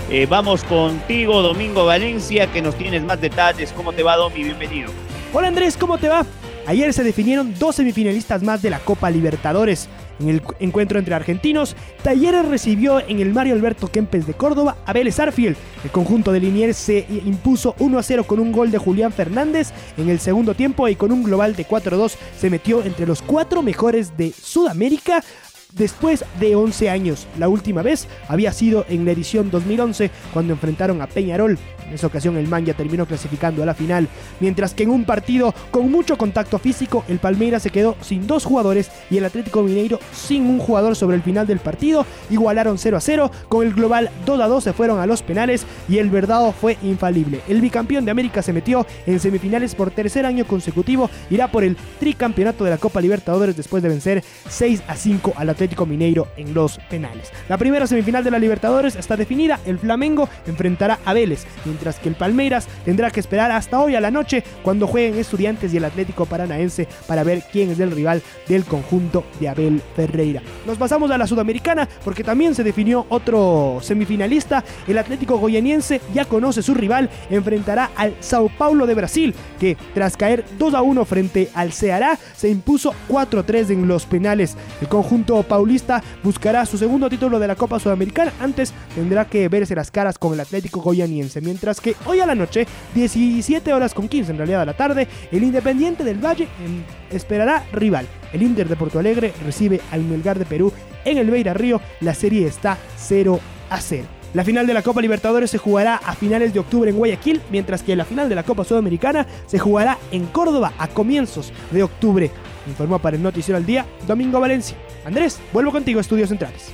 Eh, 0.10 0.26
vamos 0.30 0.64
contigo, 0.64 1.42
Domingo 1.42 1.86
Valencia, 1.86 2.48
que 2.48 2.62
nos 2.62 2.76
tienes 2.76 3.04
más 3.04 3.20
detalles. 3.20 3.74
¿Cómo 3.74 3.92
te 3.92 4.02
va, 4.02 4.16
Domi? 4.16 4.46
Bienvenido. 4.46 4.92
Hola 5.34 5.50
Andrés, 5.50 5.76
¿cómo 5.76 5.98
te 5.98 6.08
va? 6.08 6.26
Ayer 6.66 6.94
se 6.94 7.04
definieron 7.04 7.54
dos 7.60 7.76
semifinalistas 7.76 8.42
más 8.42 8.62
de 8.62 8.70
la 8.70 8.80
Copa 8.80 9.10
Libertadores. 9.10 9.90
En 10.20 10.30
el 10.30 10.42
encuentro 10.60 10.98
entre 10.98 11.14
argentinos, 11.14 11.76
Talleres 12.04 12.48
recibió 12.48 13.00
en 13.00 13.20
el 13.20 13.34
Mario 13.34 13.54
Alberto 13.54 13.88
Kempes 13.88 14.26
de 14.26 14.34
Córdoba 14.34 14.78
a 14.86 14.94
Vélez 14.94 15.20
Arfield. 15.20 15.58
El 15.84 15.92
conjunto 15.92 16.32
de 16.32 16.40
Liniers 16.40 16.78
se 16.78 17.06
impuso 17.26 17.76
1 17.80 18.00
a 18.00 18.04
0 18.04 18.24
con 18.26 18.40
un 18.40 18.52
gol 18.52 18.72
de 18.72 18.78
Julián 18.78 19.12
Fernández 19.12 19.72
en 19.98 20.10
el 20.10 20.20
segundo 20.20 20.54
tiempo 20.54 20.88
y 20.88 20.96
con 20.96 21.12
un 21.12 21.24
global 21.24 21.56
de 21.56 21.66
4 21.66 21.96
a 21.96 22.00
2 22.00 22.18
se 22.40 22.50
metió 22.50 22.84
entre 22.84 23.06
los 23.06 23.22
cuatro 23.22 23.62
mejores 23.62 24.16
de 24.18 24.32
Sudamérica 24.32 25.24
después 25.76 26.26
de 26.40 26.56
11 26.56 26.90
años. 26.90 27.28
La 27.38 27.50
última 27.50 27.82
vez 27.82 28.08
había 28.28 28.54
sido 28.54 28.86
en 28.90 29.06
la 29.06 29.12
edición 29.12 29.52
2011 29.52 30.10
cuando 30.34 30.54
enfrentaron 30.54 31.02
a 31.02 31.08
Peñarol. 31.08 31.58
En 31.86 31.94
esa 31.94 32.08
ocasión 32.08 32.36
el 32.38 32.48
Manja 32.48 32.74
terminó 32.74 33.06
clasificando 33.06 33.62
a 33.62 33.66
la 33.66 33.76
final, 33.76 34.08
mientras 34.40 34.74
que 34.74 34.84
en 34.84 34.90
un 34.90 35.06
partido 35.06 35.54
con 35.70 35.92
mucho 35.92 36.18
contacto 36.18 36.58
físico 36.58 37.04
el 37.08 37.20
Palmeiras 37.20 37.62
se 37.62 37.70
quedó 37.70 37.96
sin 38.02 38.26
dos 38.26 38.44
jugadores 38.44 38.90
y 39.12 39.18
el 39.18 39.26
Atlético 39.26 39.62
Mineiro 39.62 40.00
sin 40.12 40.48
un 40.48 40.58
jugador 40.58 40.96
sobre 40.96 41.18
el 41.18 41.22
final 41.22 41.46
del 41.46 41.60
partido. 41.60 42.06
Igualaron 42.32 42.80
0 42.80 42.98
a 42.98 43.02
0, 43.02 43.32
con 43.50 43.68
el 43.68 43.74
global 43.74 44.10
2 44.26 44.40
a 44.42 44.48
2 44.48 44.64
se 44.64 44.74
fueron 44.74 45.00
a 45.00 45.06
los 45.06 45.22
penales 45.22 45.66
y 45.88 46.00
el 46.00 46.10
verdado 46.10 46.54
fue 46.54 46.78
infalible. 46.82 47.42
El 47.48 47.62
bicampeón 47.62 48.06
de 48.06 48.12
América 48.12 48.42
se 48.42 48.54
metió 48.54 48.88
en 49.06 49.20
semifinales 49.20 49.76
por 49.76 49.92
tercer 49.92 50.26
año 50.26 50.46
consecutivo, 50.48 51.10
irá 51.30 51.52
por 51.52 51.64
el 51.64 51.78
tricampeonato 52.00 52.64
de 52.64 52.72
la 52.72 52.78
Copa 52.78 53.02
Libertadores 53.02 53.56
después 53.56 53.84
de 53.84 53.90
vencer 53.90 54.24
6 54.50 54.82
a 54.88 54.96
5 54.96 55.34
al 55.36 55.50
Atlético 55.50 55.65
Mineiro 55.86 56.28
en 56.38 56.54
los 56.54 56.78
penales. 56.90 57.32
La 57.50 57.58
primera 57.58 57.88
semifinal 57.88 58.24
de 58.24 58.32
la 58.32 58.40
Libertadores 58.40 58.96
está 58.96 59.18
definida, 59.18 59.60
el 59.66 59.80
Flamengo 59.80 60.30
enfrentará 60.48 61.00
a 61.06 61.14
Vélez 61.14 61.46
mientras 61.66 62.00
que 62.00 62.10
el 62.10 62.16
Palmeiras 62.16 62.68
tendrá 62.86 63.12
que 63.12 63.20
esperar 63.20 63.52
hasta 63.52 63.80
hoy 63.80 63.96
a 63.96 64.02
la 64.02 64.12
noche 64.12 64.44
cuando 64.64 64.88
jueguen 64.88 65.20
Estudiantes 65.20 65.74
y 65.74 65.78
el 65.78 65.86
Atlético 65.86 66.26
Paranaense 66.26 66.88
para 67.08 67.24
ver 67.24 67.44
quién 67.52 67.72
es 67.72 67.80
el 67.80 67.92
rival 67.92 68.22
del 68.48 68.64
conjunto 68.66 69.24
de 69.40 69.50
Abel 69.50 69.82
Ferreira. 69.96 70.42
Nos 70.66 70.78
pasamos 70.78 71.12
a 71.12 71.18
la 71.18 71.28
Sudamericana 71.28 71.88
porque 72.04 72.24
también 72.24 72.56
se 72.56 72.64
definió 72.64 73.06
otro 73.10 73.80
semifinalista. 73.82 74.64
El 74.88 74.98
Atlético 74.98 75.38
Goianiense 75.38 76.02
ya 76.14 76.26
conoce 76.26 76.62
su 76.62 76.74
rival, 76.74 77.10
enfrentará 77.30 77.92
al 77.96 78.16
Sao 78.20 78.50
Paulo 78.50 78.86
de 78.86 78.94
Brasil, 78.94 79.34
que 79.60 79.78
tras 79.94 80.18
caer 80.18 80.46
2 80.58 80.74
a 80.74 80.82
1 80.82 81.06
frente 81.06 81.50
al 81.54 81.72
Ceará 81.72 82.18
se 82.36 82.50
impuso 82.50 82.94
4 83.08 83.44
3 83.44 83.70
en 83.72 83.88
los 83.88 84.06
penales. 84.06 84.56
El 84.82 84.88
conjunto 84.88 85.42
Paulista 85.56 86.04
buscará 86.22 86.66
su 86.66 86.78
segundo 86.78 87.10
título 87.10 87.40
de 87.40 87.48
la 87.48 87.56
Copa 87.56 87.80
Sudamericana. 87.80 88.34
Antes 88.42 88.74
tendrá 88.94 89.24
que 89.24 89.48
verse 89.48 89.74
las 89.74 89.90
caras 89.90 90.20
con 90.20 90.34
el 90.34 90.42
Atlético 90.42 90.82
Goyaniense. 90.82 91.40
Mientras 91.40 91.80
que 91.80 91.96
hoy 92.06 92.20
a 92.20 92.26
la 92.26 92.36
noche, 92.36 92.68
17 92.94 93.74
horas 93.74 93.94
con 93.94 94.10
15 94.10 94.32
en 94.32 94.38
realidad 94.38 94.64
a 94.64 94.66
la 94.66 94.74
tarde, 94.76 95.08
el 95.32 95.44
Independiente 95.46 96.04
del 96.04 96.18
Valle 96.18 96.50
em, 96.62 96.84
esperará 97.10 97.64
rival. 97.72 98.06
El 98.34 98.44
Inter 98.44 98.68
de 98.68 98.76
Porto 98.76 99.00
Alegre 99.00 99.34
recibe 99.46 99.80
al 99.92 100.04
Melgar 100.04 100.38
de 100.38 100.46
Perú 100.46 100.74
en 101.06 101.20
el 101.20 101.32
Beira 101.32 101.54
Río. 101.54 101.80
La 102.02 102.14
serie 102.14 102.46
está 102.48 102.78
0 102.98 103.40
a 103.70 103.80
0. 103.80 104.06
La 104.34 104.44
final 104.44 104.68
de 104.68 104.74
la 104.74 104.82
Copa 104.82 105.00
Libertadores 105.00 105.52
se 105.52 105.58
jugará 105.58 105.96
a 105.96 106.16
finales 106.16 106.54
de 106.54 106.60
octubre 106.60 106.90
en 106.90 106.98
Guayaquil, 106.98 107.42
mientras 107.50 107.82
que 107.82 107.96
la 107.96 108.04
final 108.04 108.28
de 108.28 108.36
la 108.36 108.44
Copa 108.44 108.66
Sudamericana 108.66 109.26
se 109.46 109.58
jugará 109.58 110.00
en 110.12 110.26
Córdoba 110.26 110.74
a 110.78 110.90
comienzos 110.90 111.54
de 111.72 111.82
octubre. 111.82 112.30
Informó 112.68 113.00
para 113.00 113.16
el 113.16 113.24
Noticiero 113.24 113.56
al 113.58 113.66
Día 113.66 113.86
Domingo 114.06 114.42
Valencia. 114.42 114.76
Andrés, 115.06 115.40
vuelvo 115.54 115.72
contigo 115.72 116.00
Estudios 116.00 116.30
Centrales. 116.30 116.74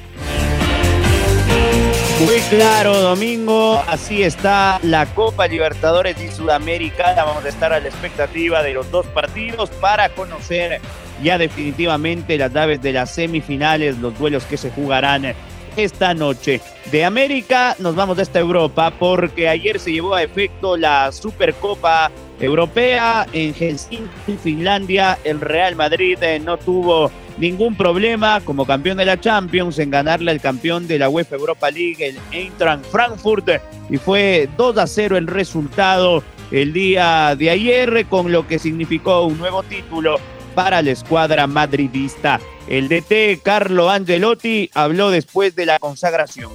Muy 2.26 2.40
claro, 2.50 2.98
Domingo. 3.02 3.84
Así 3.88 4.24
está 4.24 4.80
la 4.84 5.06
Copa 5.08 5.48
Libertadores 5.48 6.22
y 6.22 6.30
Sudamericana. 6.30 7.24
Vamos 7.24 7.44
a 7.44 7.50
estar 7.50 7.74
a 7.74 7.80
la 7.80 7.88
expectativa 7.88 8.64
de 8.64 8.74
los 8.74 8.90
dos 8.90 9.06
partidos 9.08 9.70
para 9.70 10.10
conocer 10.10 10.80
ya 11.24 11.38
definitivamente 11.38 12.38
las 12.38 12.54
llaves 12.54 12.82
de 12.82 12.94
las 12.94 13.14
semifinales, 13.14 13.98
los 13.98 14.18
duelos 14.18 14.44
que 14.46 14.58
se 14.58 14.72
jugarán 14.72 15.34
esta 15.76 16.14
noche. 16.14 16.62
De 16.92 17.06
América 17.06 17.76
nos 17.80 17.96
vamos 17.96 18.20
esta 18.20 18.40
Europa 18.40 18.92
porque 18.98 19.50
ayer 19.50 19.80
se 19.80 19.92
llevó 19.92 20.16
a 20.16 20.24
efecto 20.24 20.78
la 20.78 21.12
Supercopa 21.12 22.12
Europea 22.40 23.26
en 23.34 23.54
Helsinki, 23.54 24.38
Finlandia. 24.42 25.18
El 25.24 25.42
Real 25.42 25.76
Madrid 25.76 26.18
eh, 26.22 26.40
no 26.40 26.58
tuvo 26.58 27.12
ningún 27.38 27.76
problema 27.76 28.42
como 28.42 28.66
campeón 28.66 28.98
de 28.98 29.06
la 29.06 29.20
Champions 29.20 29.80
en 29.80 29.90
ganarle 29.90 30.32
al 30.32 30.42
campeón 30.42 30.88
de 30.88 31.00
la 31.00 31.10
UEFA 31.10 31.36
Europa 31.36 31.72
League, 31.72 32.06
el 32.06 32.18
Eintracht 32.32 32.86
Frankfurt, 32.86 33.50
y 33.90 33.98
fue 33.98 34.50
2 34.58 34.78
a 34.78 34.88
0 34.88 35.18
el 35.18 35.28
resultado 35.28 36.24
el 36.52 36.74
día 36.74 37.36
de 37.36 37.50
ayer, 37.50 38.06
con 38.08 38.32
lo 38.32 38.48
que 38.48 38.60
significó 38.60 39.26
un 39.26 39.38
nuevo 39.38 39.64
título 39.64 40.18
para 40.54 40.82
la 40.82 40.92
escuadra 40.92 41.48
madridista. 41.48 42.40
El 42.68 42.88
DT 42.88 43.42
Carlo 43.44 43.90
Angelotti 43.90 44.70
habló 44.74 45.10
después 45.10 45.56
de 45.56 45.66
la 45.66 45.80
consagración. 45.80 46.52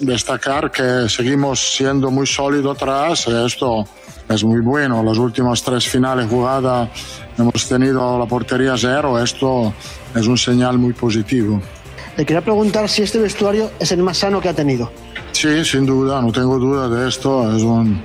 Destacar 0.00 0.70
que 0.70 1.08
seguimos 1.08 1.76
siendo 1.76 2.10
muy 2.10 2.26
sólidos 2.26 2.76
atrás. 2.76 3.26
Esto 3.26 3.84
es 4.28 4.44
muy 4.44 4.60
bueno. 4.60 5.02
Las 5.02 5.18
últimas 5.18 5.62
tres 5.62 5.88
finales 5.88 6.28
jugadas 6.28 6.88
hemos 7.38 7.68
tenido 7.68 8.18
la 8.18 8.26
portería 8.26 8.74
cero. 8.76 9.20
Esto 9.22 9.72
es 10.14 10.26
un 10.26 10.38
señal 10.38 10.78
muy 10.78 10.92
positivo. 10.92 11.60
Le 12.16 12.26
quería 12.26 12.42
preguntar 12.42 12.88
si 12.88 13.02
este 13.02 13.18
vestuario 13.18 13.70
es 13.78 13.92
el 13.92 14.02
más 14.02 14.18
sano 14.18 14.40
que 14.40 14.48
ha 14.48 14.54
tenido. 14.54 14.90
Sí, 15.32 15.64
sin 15.64 15.86
duda, 15.86 16.20
no 16.20 16.32
tengo 16.32 16.58
duda 16.58 16.88
de 16.88 17.08
esto. 17.08 17.54
Es 17.54 17.62
un, 17.62 18.02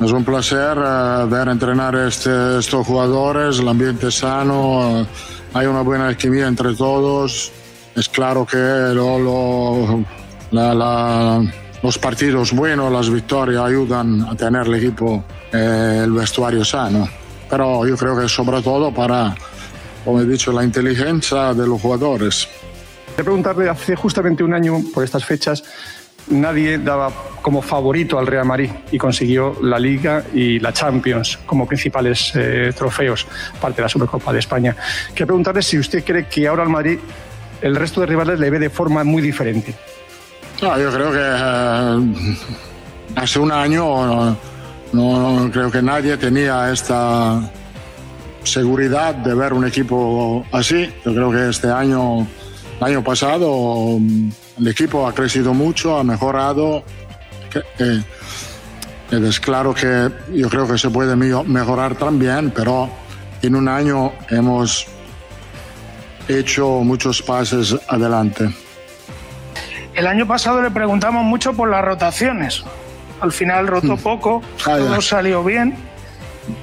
es 0.00 0.12
un 0.12 0.24
placer 0.24 0.76
uh, 0.76 1.28
ver 1.28 1.48
entrenar 1.48 1.94
este, 1.94 2.58
estos 2.58 2.86
jugadores, 2.86 3.58
el 3.60 3.68
ambiente 3.68 4.10
sano, 4.10 5.00
uh, 5.00 5.06
hay 5.54 5.66
una 5.66 5.82
buena 5.82 6.08
alquimia 6.08 6.46
entre 6.48 6.74
todos. 6.74 7.52
Es 7.94 8.08
claro 8.08 8.44
que 8.44 8.56
lo, 8.56 9.18
lo, 9.18 10.04
la, 10.50 10.74
la, 10.74 11.52
los 11.82 11.96
partidos 11.96 12.52
buenos, 12.52 12.90
las 12.92 13.08
victorias 13.08 13.62
ayudan 13.62 14.22
a 14.22 14.34
tener 14.34 14.66
el 14.66 14.74
equipo, 14.74 15.22
eh, 15.52 16.00
el 16.04 16.12
vestuario 16.12 16.64
sano. 16.64 17.08
Pero 17.48 17.86
yo 17.86 17.96
creo 17.96 18.18
que 18.18 18.28
sobre 18.28 18.60
todo 18.62 18.92
para, 18.92 19.34
como 20.04 20.20
he 20.20 20.26
dicho, 20.26 20.52
la 20.52 20.64
inteligencia 20.64 21.54
de 21.54 21.66
los 21.66 21.80
jugadores. 21.80 22.48
Quería 23.10 23.24
preguntarle, 23.24 23.68
hace 23.68 23.96
justamente 23.96 24.42
un 24.42 24.54
año, 24.54 24.80
por 24.92 25.04
estas 25.04 25.24
fechas, 25.24 25.62
nadie 26.28 26.78
daba 26.78 27.12
como 27.42 27.60
favorito 27.60 28.18
al 28.18 28.26
Real 28.26 28.46
Madrid 28.46 28.70
y 28.90 28.98
consiguió 28.98 29.56
la 29.62 29.78
Liga 29.78 30.24
y 30.32 30.58
la 30.58 30.72
Champions 30.72 31.38
como 31.46 31.66
principales 31.66 32.32
eh, 32.34 32.72
trofeos, 32.76 33.26
parte 33.60 33.76
de 33.76 33.82
la 33.82 33.88
Supercopa 33.88 34.32
de 34.32 34.38
España. 34.38 34.76
Quiero 35.08 35.26
preguntarle 35.26 35.62
si 35.62 35.78
usted 35.78 36.04
cree 36.04 36.26
que 36.26 36.48
ahora 36.48 36.62
al 36.62 36.70
Madrid 36.70 36.98
el 37.60 37.76
resto 37.76 38.00
de 38.00 38.06
rivales 38.06 38.40
le 38.40 38.50
ve 38.50 38.58
de 38.58 38.70
forma 38.70 39.04
muy 39.04 39.22
diferente. 39.22 39.74
No, 40.62 40.78
yo 40.78 40.90
creo 40.90 41.12
que 41.12 41.18
eh, 41.20 42.36
hace 43.16 43.38
un 43.38 43.52
año 43.52 44.36
no, 44.92 45.36
no, 45.42 45.50
creo 45.50 45.70
que 45.70 45.82
nadie 45.82 46.16
tenía 46.16 46.72
esta 46.72 47.40
seguridad 48.44 49.14
de 49.14 49.34
ver 49.34 49.52
un 49.52 49.66
equipo 49.66 50.44
así. 50.52 50.92
Yo 51.04 51.12
creo 51.14 51.30
que 51.30 51.48
este 51.50 51.70
año, 51.70 52.20
el 52.20 52.84
año 52.86 53.04
pasado 53.04 53.98
el 54.58 54.68
equipo 54.68 55.06
ha 55.06 55.12
crecido 55.14 55.52
mucho, 55.54 55.96
ha 55.98 56.04
mejorado. 56.04 56.84
Eh, 57.78 58.02
es 59.10 59.40
claro 59.40 59.74
que 59.74 60.10
yo 60.32 60.48
creo 60.48 60.66
que 60.66 60.78
se 60.78 60.90
puede 60.90 61.14
mejorar 61.16 61.94
también, 61.96 62.50
pero 62.50 62.88
en 63.42 63.54
un 63.54 63.68
año 63.68 64.12
hemos 64.30 64.86
hecho 66.28 66.80
muchos 66.82 67.22
pasos 67.22 67.78
adelante. 67.88 68.48
El 69.94 70.06
año 70.06 70.26
pasado 70.26 70.60
le 70.62 70.70
preguntamos 70.70 71.24
mucho 71.24 71.52
por 71.52 71.70
las 71.70 71.84
rotaciones. 71.84 72.64
Al 73.20 73.30
final 73.30 73.68
rotó 73.68 73.96
poco, 73.96 74.42
Ah, 74.66 74.76
todo 74.78 75.00
salió 75.00 75.44
bien. 75.44 75.76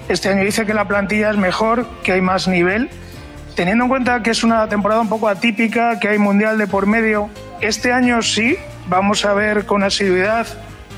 Este 0.10 0.30
año 0.30 0.44
dice 0.44 0.66
que 0.66 0.74
la 0.74 0.88
plantilla 0.88 1.30
es 1.30 1.38
mejor, 1.38 1.88
que 2.04 2.14
hay 2.14 2.22
más 2.22 2.48
nivel. 2.48 2.90
Teniendo 3.56 3.86
en 3.86 3.90
cuenta 3.90 4.24
que 4.24 4.32
es 4.32 4.44
una 4.44 4.68
temporada 4.70 5.02
un 5.02 5.10
poco 5.10 5.28
atípica, 5.28 6.00
que 6.00 6.08
hay 6.08 6.18
mundial 6.18 6.58
de 6.58 6.68
por 6.68 6.86
medio, 6.86 7.30
este 7.60 7.92
año 7.92 8.22
sí, 8.22 8.58
vamos 8.88 9.26
a 9.26 9.34
ver 9.34 9.66
con 9.66 9.84
asiduidad 9.84 10.48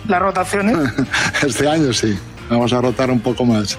las 0.08 0.22
rotaciones. 0.22 0.78
Este 1.46 1.68
año 1.68 1.94
sí, 1.94 2.18
vamos 2.50 2.72
a 2.74 2.82
rotar 2.82 3.10
un 3.10 3.20
poco 3.20 3.46
más. 3.46 3.78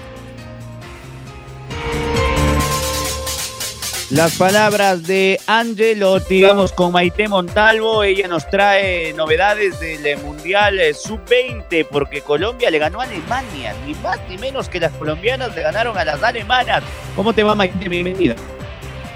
Las 4.11 4.37
palabras 4.37 5.07
de 5.07 5.39
Angelotti, 5.47 6.43
vamos 6.43 6.71
con 6.71 6.91
Maite 6.91 7.27
Montalvo, 7.27 8.03
ella 8.03 8.27
nos 8.27 8.47
trae 8.47 9.13
novedades 9.13 9.79
del 9.79 10.19
Mundial 10.19 10.79
Sub-20 10.93 11.87
porque 11.89 12.21
Colombia 12.21 12.69
le 12.69 12.77
ganó 12.77 13.01
a 13.01 13.05
Alemania, 13.05 13.73
ni 13.83 13.95
más 13.95 14.19
ni 14.29 14.37
menos 14.37 14.69
que 14.69 14.79
las 14.79 14.91
colombianas 14.91 15.55
le 15.55 15.63
ganaron 15.63 15.97
a 15.97 16.05
las 16.05 16.21
alemanas. 16.21 16.83
¿Cómo 17.15 17.33
te 17.33 17.41
va 17.41 17.55
Maite? 17.55 17.89
Bienvenida. 17.89 18.35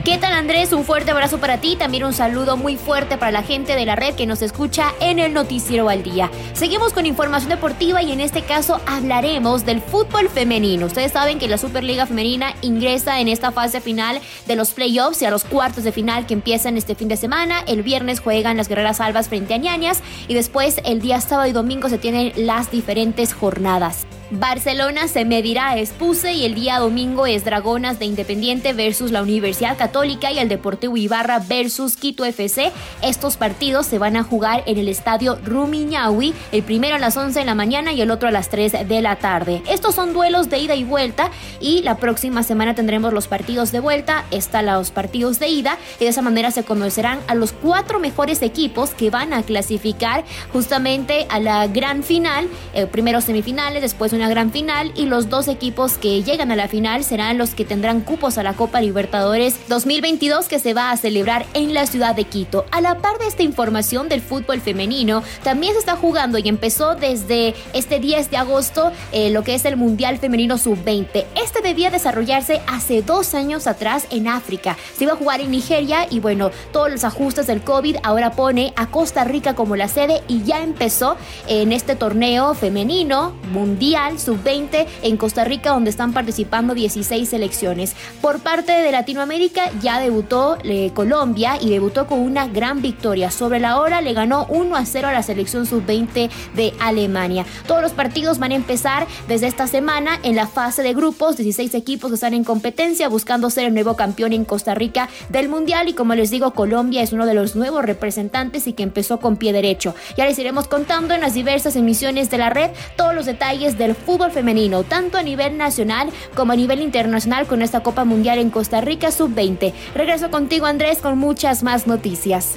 ¿Qué 0.05 0.17
tal 0.17 0.31
Andrés? 0.31 0.71
Un 0.71 0.85
fuerte 0.85 1.11
abrazo 1.11 1.39
para 1.39 1.57
ti, 1.57 1.75
también 1.75 2.05
un 2.05 2.13
saludo 2.13 2.55
muy 2.55 2.77
fuerte 2.77 3.17
para 3.17 3.33
la 3.33 3.43
gente 3.43 3.75
de 3.75 3.85
la 3.85 3.97
red 3.97 4.15
que 4.15 4.25
nos 4.25 4.41
escucha 4.41 4.93
en 5.01 5.19
el 5.19 5.33
Noticiero 5.33 5.89
al 5.89 6.03
Día. 6.03 6.31
Seguimos 6.53 6.93
con 6.93 7.05
información 7.05 7.49
deportiva 7.49 8.01
y 8.01 8.13
en 8.13 8.21
este 8.21 8.43
caso 8.43 8.79
hablaremos 8.87 9.65
del 9.65 9.81
fútbol 9.81 10.29
femenino. 10.29 10.85
Ustedes 10.85 11.11
saben 11.11 11.37
que 11.37 11.49
la 11.49 11.57
Superliga 11.57 12.05
Femenina 12.05 12.53
ingresa 12.61 13.19
en 13.19 13.27
esta 13.27 13.51
fase 13.51 13.81
final 13.81 14.21
de 14.47 14.55
los 14.55 14.71
playoffs 14.71 15.21
y 15.21 15.25
a 15.25 15.31
los 15.31 15.43
cuartos 15.43 15.83
de 15.83 15.91
final 15.91 16.25
que 16.25 16.33
empiezan 16.33 16.77
este 16.77 16.95
fin 16.95 17.09
de 17.09 17.17
semana. 17.17 17.59
El 17.67 17.83
viernes 17.83 18.21
juegan 18.21 18.55
las 18.55 18.69
Guerreras 18.69 19.01
Albas 19.01 19.27
frente 19.27 19.53
a 19.53 19.57
Ñañas 19.57 20.01
y 20.29 20.33
después 20.33 20.79
el 20.85 21.01
día 21.01 21.19
sábado 21.19 21.49
y 21.49 21.51
domingo 21.51 21.89
se 21.89 21.97
tienen 21.97 22.31
las 22.37 22.71
diferentes 22.71 23.33
jornadas. 23.33 24.07
Barcelona 24.31 25.07
se 25.07 25.25
medirá 25.25 25.69
a 25.69 25.77
Espuse 25.79 26.33
y 26.33 26.45
el 26.45 26.53
día 26.53 26.77
domingo 26.77 27.25
es 27.25 27.43
Dragonas 27.43 27.97
de 27.97 28.05
Independiente 28.05 28.73
versus 28.73 29.09
la 29.09 29.23
Universidad 29.23 29.75
Católica 29.75 30.31
y 30.31 30.37
el 30.37 30.47
Deportivo 30.47 30.97
Ibarra 30.97 31.39
versus 31.39 31.95
Quito 31.95 32.25
FC. 32.25 32.71
Estos 33.01 33.37
partidos 33.37 33.87
se 33.87 33.97
van 33.97 34.15
a 34.17 34.23
jugar 34.23 34.61
en 34.67 34.77
el 34.77 34.87
estadio 34.87 35.39
Rumiñahui, 35.43 36.35
el 36.51 36.61
primero 36.61 36.95
a 36.95 36.99
las 36.99 37.17
11 37.17 37.39
de 37.39 37.45
la 37.45 37.55
mañana 37.55 37.91
y 37.91 38.01
el 38.01 38.11
otro 38.11 38.27
a 38.27 38.31
las 38.31 38.49
3 38.49 38.87
de 38.87 39.01
la 39.01 39.15
tarde. 39.15 39.63
Estos 39.67 39.95
son 39.95 40.13
duelos 40.13 40.47
de 40.47 40.59
ida 40.59 40.75
y 40.75 40.83
vuelta 40.83 41.31
y 41.59 41.81
la 41.81 41.97
próxima 41.97 42.43
semana 42.43 42.75
tendremos 42.75 43.11
los 43.13 43.27
partidos 43.27 43.71
de 43.71 43.79
vuelta, 43.79 44.25
están 44.29 44.67
los 44.67 44.91
partidos 44.91 45.39
de 45.39 45.47
ida 45.47 45.79
y 45.99 46.03
de 46.03 46.09
esa 46.11 46.21
manera 46.21 46.51
se 46.51 46.63
conocerán 46.63 47.19
a 47.25 47.33
los 47.33 47.51
cuatro 47.51 47.97
mejores 47.99 48.43
equipos 48.43 48.91
que 48.91 49.09
van 49.09 49.33
a 49.33 49.41
clasificar 49.41 50.23
justamente 50.53 51.25
a 51.29 51.39
la 51.39 51.65
gran 51.65 52.03
final, 52.03 52.47
eh, 52.75 52.85
primero 52.85 53.21
semifinales, 53.21 53.81
después 53.81 54.13
gran 54.27 54.51
final 54.51 54.91
y 54.95 55.05
los 55.05 55.29
dos 55.29 55.47
equipos 55.47 55.97
que 55.97 56.23
llegan 56.23 56.51
a 56.51 56.55
la 56.55 56.67
final 56.67 57.03
serán 57.03 57.37
los 57.37 57.51
que 57.51 57.63
tendrán 57.63 58.01
cupos 58.01 58.37
a 58.37 58.43
la 58.43 58.53
Copa 58.53 58.81
Libertadores 58.81 59.57
2022 59.69 60.47
que 60.47 60.59
se 60.59 60.73
va 60.73 60.91
a 60.91 60.97
celebrar 60.97 61.45
en 61.53 61.73
la 61.73 61.85
ciudad 61.85 62.15
de 62.15 62.25
Quito. 62.25 62.65
A 62.71 62.81
la 62.81 62.97
par 62.97 63.17
de 63.19 63.27
esta 63.27 63.43
información 63.43 64.09
del 64.09 64.21
fútbol 64.21 64.59
femenino, 64.59 65.23
también 65.43 65.73
se 65.73 65.79
está 65.79 65.95
jugando 65.95 66.37
y 66.37 66.49
empezó 66.49 66.95
desde 66.95 67.53
este 67.73 67.99
10 67.99 68.31
de 68.31 68.37
agosto 68.37 68.91
eh, 69.11 69.29
lo 69.29 69.43
que 69.43 69.55
es 69.55 69.65
el 69.65 69.77
Mundial 69.77 70.17
Femenino 70.17 70.57
Sub-20. 70.57 71.25
Este 71.41 71.61
debía 71.61 71.91
desarrollarse 71.91 72.61
hace 72.67 73.01
dos 73.01 73.33
años 73.33 73.67
atrás 73.67 74.07
en 74.09 74.27
África. 74.27 74.75
Se 74.97 75.03
iba 75.03 75.13
a 75.13 75.17
jugar 75.17 75.41
en 75.41 75.51
Nigeria 75.51 76.07
y 76.09 76.19
bueno, 76.19 76.51
todos 76.71 76.91
los 76.91 77.03
ajustes 77.03 77.47
del 77.47 77.61
COVID 77.61 77.97
ahora 78.03 78.31
pone 78.31 78.73
a 78.75 78.87
Costa 78.87 79.23
Rica 79.23 79.55
como 79.55 79.75
la 79.75 79.87
sede 79.87 80.23
y 80.27 80.43
ya 80.43 80.63
empezó 80.63 81.15
en 81.47 81.71
este 81.71 81.95
torneo 81.95 82.53
femenino 82.53 83.33
mundial 83.51 84.08
Mundial 84.09 84.19
Sub-20 84.19 84.87
en 85.03 85.17
Costa 85.17 85.43
Rica, 85.43 85.71
donde 85.71 85.89
están 85.89 86.13
participando 86.13 86.73
16 86.73 87.29
selecciones. 87.29 87.95
Por 88.21 88.39
parte 88.39 88.71
de 88.71 88.91
Latinoamérica 88.91 89.71
ya 89.81 89.99
debutó 89.99 90.57
eh, 90.63 90.91
Colombia 90.93 91.57
y 91.61 91.69
debutó 91.69 92.07
con 92.07 92.19
una 92.19 92.47
gran 92.47 92.81
victoria. 92.81 93.31
Sobre 93.31 93.59
la 93.59 93.79
hora 93.79 94.01
le 94.01 94.13
ganó 94.13 94.45
1 94.49 94.75
a 94.75 94.85
0 94.85 95.07
a 95.07 95.11
la 95.11 95.23
selección 95.23 95.65
Sub-20 95.65 96.29
de 96.55 96.73
Alemania. 96.79 97.45
Todos 97.67 97.81
los 97.81 97.91
partidos 97.91 98.39
van 98.39 98.51
a 98.51 98.55
empezar 98.55 99.07
desde 99.27 99.47
esta 99.47 99.67
semana 99.67 100.19
en 100.23 100.35
la 100.35 100.47
fase 100.47 100.83
de 100.83 100.93
grupos, 100.93 101.37
16 101.37 101.73
equipos 101.75 102.11
están 102.11 102.33
en 102.33 102.43
competencia 102.43 103.07
buscando 103.09 103.49
ser 103.49 103.65
el 103.65 103.73
nuevo 103.73 103.95
campeón 103.95 104.33
en 104.33 104.45
Costa 104.45 104.73
Rica 104.73 105.09
del 105.29 105.49
Mundial 105.49 105.87
y 105.87 105.93
como 105.93 106.15
les 106.15 106.31
digo, 106.31 106.51
Colombia 106.51 107.01
es 107.01 107.13
uno 107.13 107.25
de 107.25 107.33
los 107.33 107.55
nuevos 107.55 107.85
representantes 107.85 108.67
y 108.67 108.73
que 108.73 108.83
empezó 108.83 109.19
con 109.19 109.37
pie 109.37 109.53
derecho. 109.53 109.93
Ya 110.17 110.25
les 110.25 110.39
iremos 110.39 110.67
contando 110.67 111.13
en 111.13 111.21
las 111.21 111.33
diversas 111.33 111.75
emisiones 111.75 112.29
de 112.29 112.37
la 112.37 112.49
red 112.49 112.71
todos 112.95 113.13
los 113.13 113.25
detalles 113.25 113.77
del 113.77 113.95
fútbol 113.99 114.31
femenino, 114.31 114.83
tanto 114.83 115.17
a 115.17 115.23
nivel 115.23 115.57
nacional 115.57 116.09
como 116.35 116.53
a 116.53 116.55
nivel 116.55 116.81
internacional 116.81 117.47
con 117.47 117.61
esta 117.61 117.81
Copa 117.81 118.05
Mundial 118.05 118.39
en 118.39 118.49
Costa 118.49 118.81
Rica 118.81 119.11
Sub-20. 119.11 119.73
Regreso 119.95 120.31
contigo 120.31 120.65
Andrés 120.65 120.99
con 120.99 121.17
muchas 121.17 121.63
más 121.63 121.87
noticias. 121.87 122.55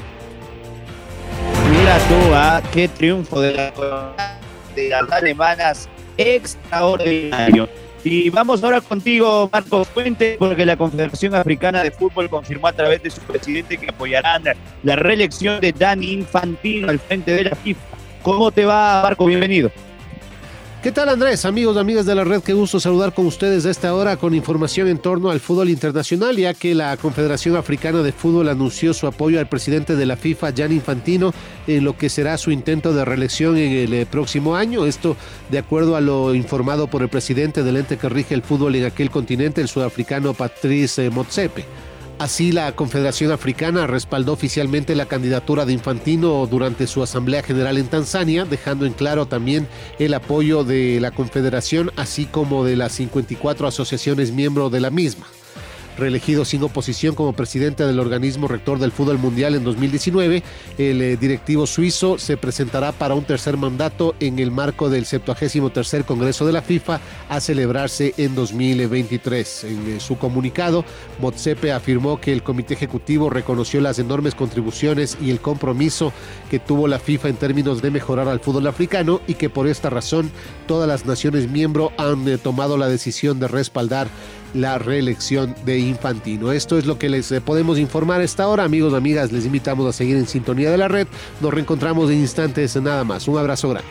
Mira 1.70 1.98
tú, 1.98 2.35
¿ah? 2.35 2.62
qué 2.72 2.88
triunfo 2.88 3.40
de, 3.40 3.72
de 4.74 4.88
las 4.88 5.11
alemanas 5.11 5.88
extraordinario. 6.16 7.68
Y 8.05 8.31
vamos 8.31 8.64
ahora 8.64 8.81
contigo, 8.81 9.48
Marcos 9.52 9.87
Fuente, 9.88 10.37
porque 10.38 10.66
la 10.66 10.76
Confederación 10.76 11.37
Africana 11.37 11.85
de 11.85 11.92
Fútbol 11.92 12.28
confirmó 12.28 12.66
a 12.66 12.72
través 12.72 13.02
de 13.02 13.11
su 13.11 13.20
presidente 13.20 13.76
que 13.76 13.90
apoyarán 13.90 14.42
la 14.83 14.96
reelección 14.96 15.61
de 15.61 15.72
Dani 15.72 16.12
Infantino 16.12 16.88
al 16.88 16.98
frente 16.98 17.33
de 17.33 17.44
la 17.44 17.55
FIFA. 17.55 17.81
¿Cómo 18.22 18.50
te 18.50 18.64
va, 18.64 19.02
Marco? 19.02 19.24
Bienvenido. 19.26 19.70
¿Qué 20.83 20.90
tal 20.90 21.11
Andrés? 21.11 21.45
Amigos, 21.45 21.77
amigas 21.77 22.07
de 22.07 22.14
la 22.16 22.25
red, 22.25 22.42
qué 22.42 22.55
gusto 22.55 22.81
saludar 22.81 23.14
con 23.14 23.25
ustedes 23.25 23.62
de 23.62 23.71
esta 23.71 23.95
hora 23.95 24.16
con 24.16 24.35
información 24.35 24.88
en 24.88 24.99
torno 24.99 25.31
al 25.31 25.38
fútbol 25.38 25.68
internacional, 25.68 26.37
ya 26.37 26.55
que 26.55 26.75
la 26.75 26.97
Confederación 26.97 27.55
Africana 27.55 28.03
de 28.03 28.11
Fútbol 28.11 28.49
anunció 28.49 28.92
su 28.92 29.07
apoyo 29.07 29.38
al 29.38 29.49
presidente 29.49 29.95
de 29.95 30.07
la 30.07 30.16
FIFA, 30.16 30.53
Jan 30.57 30.73
Infantino, 30.73 31.33
en 31.68 31.85
lo 31.85 31.97
que 31.97 32.09
será 32.09 32.37
su 32.37 32.51
intento 32.51 32.92
de 32.92 33.05
reelección 33.05 33.57
en 33.59 33.71
el 33.71 33.95
eh, 33.95 34.07
próximo 34.07 34.57
año. 34.57 34.85
Esto 34.85 35.16
de 35.53 35.59
acuerdo 35.59 35.95
a 35.95 36.01
lo 36.01 36.35
informado 36.35 36.88
por 36.88 37.03
el 37.03 37.09
presidente 37.09 37.62
del 37.62 37.77
ente 37.77 37.97
que 37.97 38.09
rige 38.09 38.35
el 38.35 38.42
fútbol 38.42 38.75
en 38.75 38.87
aquel 38.87 39.09
continente, 39.09 39.61
el 39.61 39.68
sudafricano 39.68 40.35
Patrice 40.35 41.11
Motsepe. 41.11 41.64
Así, 42.23 42.53
la 42.53 42.77
Confederación 42.77 43.33
Africana 43.33 43.89
respaldó 43.89 44.33
oficialmente 44.33 44.95
la 44.95 45.07
candidatura 45.07 45.67
de 45.67 45.73
Infantino 45.73 46.47
durante 46.47 46.87
su 46.87 47.03
Asamblea 47.03 47.43
General 47.43 47.77
en 47.79 47.89
Tanzania, 47.89 48.45
dejando 48.45 48.87
en 48.87 48.93
claro 48.93 49.27
también 49.27 49.67
el 49.99 50.15
apoyo 50.15 50.63
de 50.63 51.01
la 51.01 51.11
Confederación, 51.11 51.91
así 51.97 52.27
como 52.27 52.65
de 52.65 52.77
las 52.77 52.93
54 52.93 53.67
asociaciones 53.67 54.31
miembros 54.31 54.71
de 54.71 54.79
la 54.79 54.91
misma 54.91 55.27
reelegido 55.96 56.44
sin 56.44 56.62
oposición 56.62 57.14
como 57.14 57.33
presidente 57.33 57.87
del 57.87 58.00
organismo 58.00 58.48
rector 58.48 58.78
del 58.78 58.92
fútbol 58.92 59.18
mundial 59.18 59.55
en 59.55 59.64
2019, 59.64 60.42
el 60.78 61.02
eh, 61.02 61.16
directivo 61.16 61.66
suizo 61.66 62.18
se 62.18 62.37
presentará 62.37 62.92
para 62.92 63.14
un 63.14 63.24
tercer 63.24 63.57
mandato 63.57 64.14
en 64.20 64.38
el 64.38 64.50
marco 64.50 64.90
del 64.90 65.05
73 65.05 66.05
Congreso 66.07 66.46
de 66.46 66.52
la 66.52 66.62
FIFA 66.62 67.00
a 67.28 67.40
celebrarse 67.40 68.14
en 68.16 68.35
2023. 68.35 69.64
En 69.64 69.96
eh, 69.96 70.00
su 70.00 70.16
comunicado, 70.16 70.85
Motsepe 71.20 71.72
afirmó 71.72 72.20
que 72.20 72.33
el 72.33 72.42
comité 72.42 72.74
ejecutivo 72.74 73.31
reconoció 73.31 73.81
las 73.81 73.98
enormes 73.98 74.35
contribuciones 74.35 75.18
y 75.20 75.31
el 75.31 75.40
compromiso 75.40 76.12
que 76.50 76.59
tuvo 76.59 76.88
la 76.88 76.98
FIFA 76.98 77.28
en 77.28 77.37
términos 77.37 77.83
de 77.83 77.90
mejorar 77.90 78.28
al 78.28 78.40
fútbol 78.40 78.66
africano 78.66 79.20
y 79.26 79.35
que 79.35 79.50
por 79.50 79.66
esta 79.66 79.90
razón 79.90 80.31
todas 80.66 80.88
las 80.88 81.07
naciones 81.07 81.50
miembro 81.50 81.92
han 81.98 82.26
eh, 82.28 82.38
tomado 82.38 82.76
la 82.76 82.88
decisión 82.88 83.38
de 83.38 83.48
respaldar 83.48 84.09
la 84.55 84.79
reelección 84.79 85.55
de 85.65 85.79
Infantino. 85.79 86.53
Esto 86.53 86.79
es 86.79 86.87
lo 86.87 86.99
que 86.99 87.09
les 87.09 87.33
podemos 87.45 87.79
informar 87.79 88.21
a 88.21 88.25
esta 88.25 88.49
hora. 88.49 88.65
Amigos, 88.65 88.95
amigas, 88.95 89.33
les 89.33 89.47
invitamos 89.47 89.87
a 89.88 89.93
seguir 89.93 90.17
en 90.17 90.27
sintonía 90.27 90.71
de 90.71 90.79
la 90.79 90.88
red. 90.88 91.07
Nos 91.41 91.53
reencontramos 91.53 92.11
en 92.11 92.19
instantes 92.19 92.77
nada 92.77 93.05
más. 93.05 93.29
Un 93.29 93.38
abrazo 93.38 93.71
grande. 93.71 93.88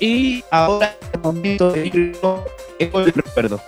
y 0.00 0.44
ahora 0.50 0.96
el 1.12 1.20
momento 1.20 1.72
de 1.72 1.86
ir 1.86 2.18
el 2.80 3.12
recuerdo. 3.12 3.60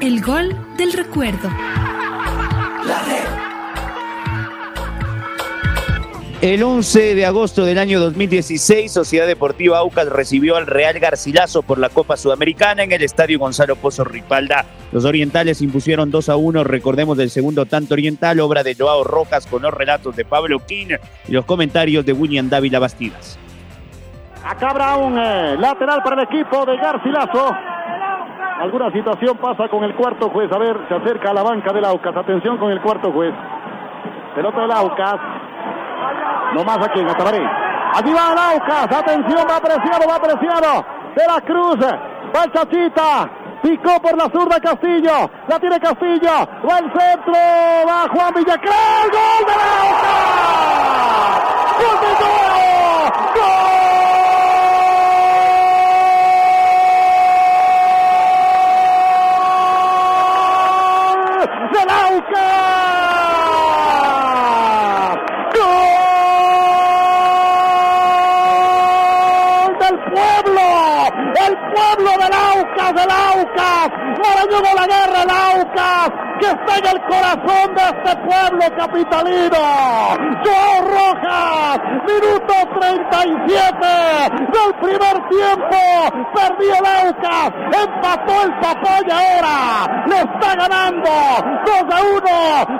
El 0.00 0.20
gol 0.22 0.56
del 0.76 0.92
recuerdo. 0.92 1.48
La 2.86 3.02
red. 3.06 3.33
El 6.44 6.62
11 6.62 7.14
de 7.14 7.24
agosto 7.24 7.64
del 7.64 7.78
año 7.78 7.98
2016, 8.00 8.92
Sociedad 8.92 9.26
Deportiva 9.26 9.78
Aucas 9.78 10.10
recibió 10.10 10.56
al 10.56 10.66
Real 10.66 10.98
Garcilaso 10.98 11.62
por 11.62 11.78
la 11.78 11.88
Copa 11.88 12.18
Sudamericana 12.18 12.82
en 12.82 12.92
el 12.92 13.02
Estadio 13.02 13.38
Gonzalo 13.38 13.76
Pozo 13.76 14.04
Ripalda. 14.04 14.66
Los 14.92 15.06
orientales 15.06 15.62
impusieron 15.62 16.10
2 16.10 16.28
a 16.28 16.36
1, 16.36 16.62
recordemos 16.64 17.16
del 17.16 17.30
segundo 17.30 17.64
tanto 17.64 17.94
oriental, 17.94 18.40
obra 18.40 18.62
de 18.62 18.74
Joao 18.74 19.04
Rojas 19.04 19.46
con 19.46 19.62
los 19.62 19.72
relatos 19.72 20.16
de 20.16 20.26
Pablo 20.26 20.58
King 20.58 20.88
y 21.26 21.32
los 21.32 21.46
comentarios 21.46 22.04
de 22.04 22.12
William 22.12 22.50
Dávila 22.50 22.78
Bastidas. 22.78 23.38
Acá 24.44 24.68
habrá 24.68 24.96
un 24.98 25.18
eh, 25.18 25.56
lateral 25.58 26.02
para 26.04 26.20
el 26.20 26.28
equipo 26.28 26.66
de 26.66 26.76
Garcilaso. 26.76 27.56
Alguna 28.60 28.92
situación 28.92 29.38
pasa 29.38 29.70
con 29.70 29.82
el 29.82 29.94
cuarto 29.94 30.28
juez. 30.28 30.52
A 30.52 30.58
ver, 30.58 30.76
se 30.88 30.94
acerca 30.94 31.30
a 31.30 31.32
la 31.32 31.42
banca 31.42 31.72
del 31.72 31.86
Aucas. 31.86 32.14
Atención 32.14 32.58
con 32.58 32.70
el 32.70 32.82
cuarto 32.82 33.10
juez. 33.12 33.32
Pelota 34.34 34.60
del 34.60 34.72
Aucas. 34.72 35.33
No 36.54 36.62
más 36.62 36.78
aquí 36.78 37.00
en 37.00 37.10
Atabarí. 37.10 37.44
Allí 37.94 38.12
va 38.12 38.50
Aucas. 38.52 38.84
Atención, 38.96 39.44
va 39.50 39.56
apreciado, 39.56 40.08
va 40.08 40.14
apreciado. 40.14 40.86
De 41.16 41.26
la 41.26 41.40
Cruz. 41.40 41.78
Va 41.82 42.44
el 42.44 42.52
Chachita. 42.52 43.28
Picó 43.60 44.00
por 44.00 44.16
la 44.16 44.30
zurda 44.30 44.60
Castillo. 44.60 45.28
La 45.48 45.58
tiene 45.58 45.80
Castillo. 45.80 46.46
Va 46.68 46.78
el 46.78 46.92
centro. 46.92 47.34
Va 47.88 48.06
Juan 48.08 48.34
Villacrés. 48.34 49.10
¡Gol 49.10 49.46
de 49.46 49.52
Aucas! 49.52 50.14
¡Gol 51.80 52.00
de. 52.00 52.44
del 72.92 73.10
Aucas. 73.10 73.90
Marañón 74.22 74.62
de 74.62 74.74
la 74.74 74.86
guerra, 74.86 75.22
el 75.22 75.30
Aucas, 75.30 76.10
que 76.44 76.50
está 76.50 76.76
en 76.78 76.86
el 76.86 77.00
corazón 77.02 77.74
de 77.74 77.82
este 77.82 78.16
pueblo 78.16 78.76
capitalino. 78.76 79.58
Joao 80.44 80.82
Minuto 82.06 82.54
37 82.80 83.76
del 84.52 84.74
primer 84.80 85.28
tiempo. 85.28 85.78
Perdió 86.34 86.74
el 86.74 86.86
Aucas, 87.06 87.50
empató 87.72 88.42
el 88.44 88.52
Papoy 88.60 89.04
ahora. 89.10 90.04
Le 90.06 90.16
está 90.16 90.54
ganando 90.54 91.10
2 91.64 91.84
a 91.90 92.02
1 92.02 92.24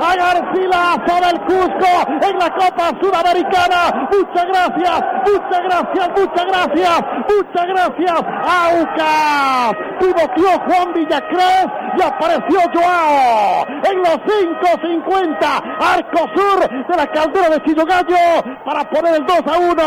a 0.01 0.17
Garcilaso 0.17 1.15
del 1.27 1.41
Cusco 1.43 1.93
en 2.21 2.39
la 2.39 2.51
Copa 2.51 2.93
Sudamericana. 3.01 4.09
Muchas 4.13 4.47
gracias, 4.47 5.01
muchas 5.27 5.63
gracias, 5.65 6.09
muchas 6.17 6.47
gracias, 6.47 7.03
muchas 7.29 7.67
gracias, 7.67 8.23
Aucas 8.45 9.95
pivoteó 10.05 10.61
Juan 10.67 10.93
Villacrés 10.93 11.67
y 11.97 12.03
apareció 12.03 12.61
Joao 12.73 13.67
en 13.85 13.99
los 13.99 14.19
5.50 14.25 15.63
arco 15.81 16.29
sur 16.35 16.69
de 16.69 16.97
la 16.97 17.07
caldera 17.07 17.49
de 17.51 17.75
Gallo 17.75 18.34
para 18.65 18.89
poner 18.91 19.15
el 19.17 19.27
2 19.27 19.37
a 19.47 19.59
1 19.59 19.83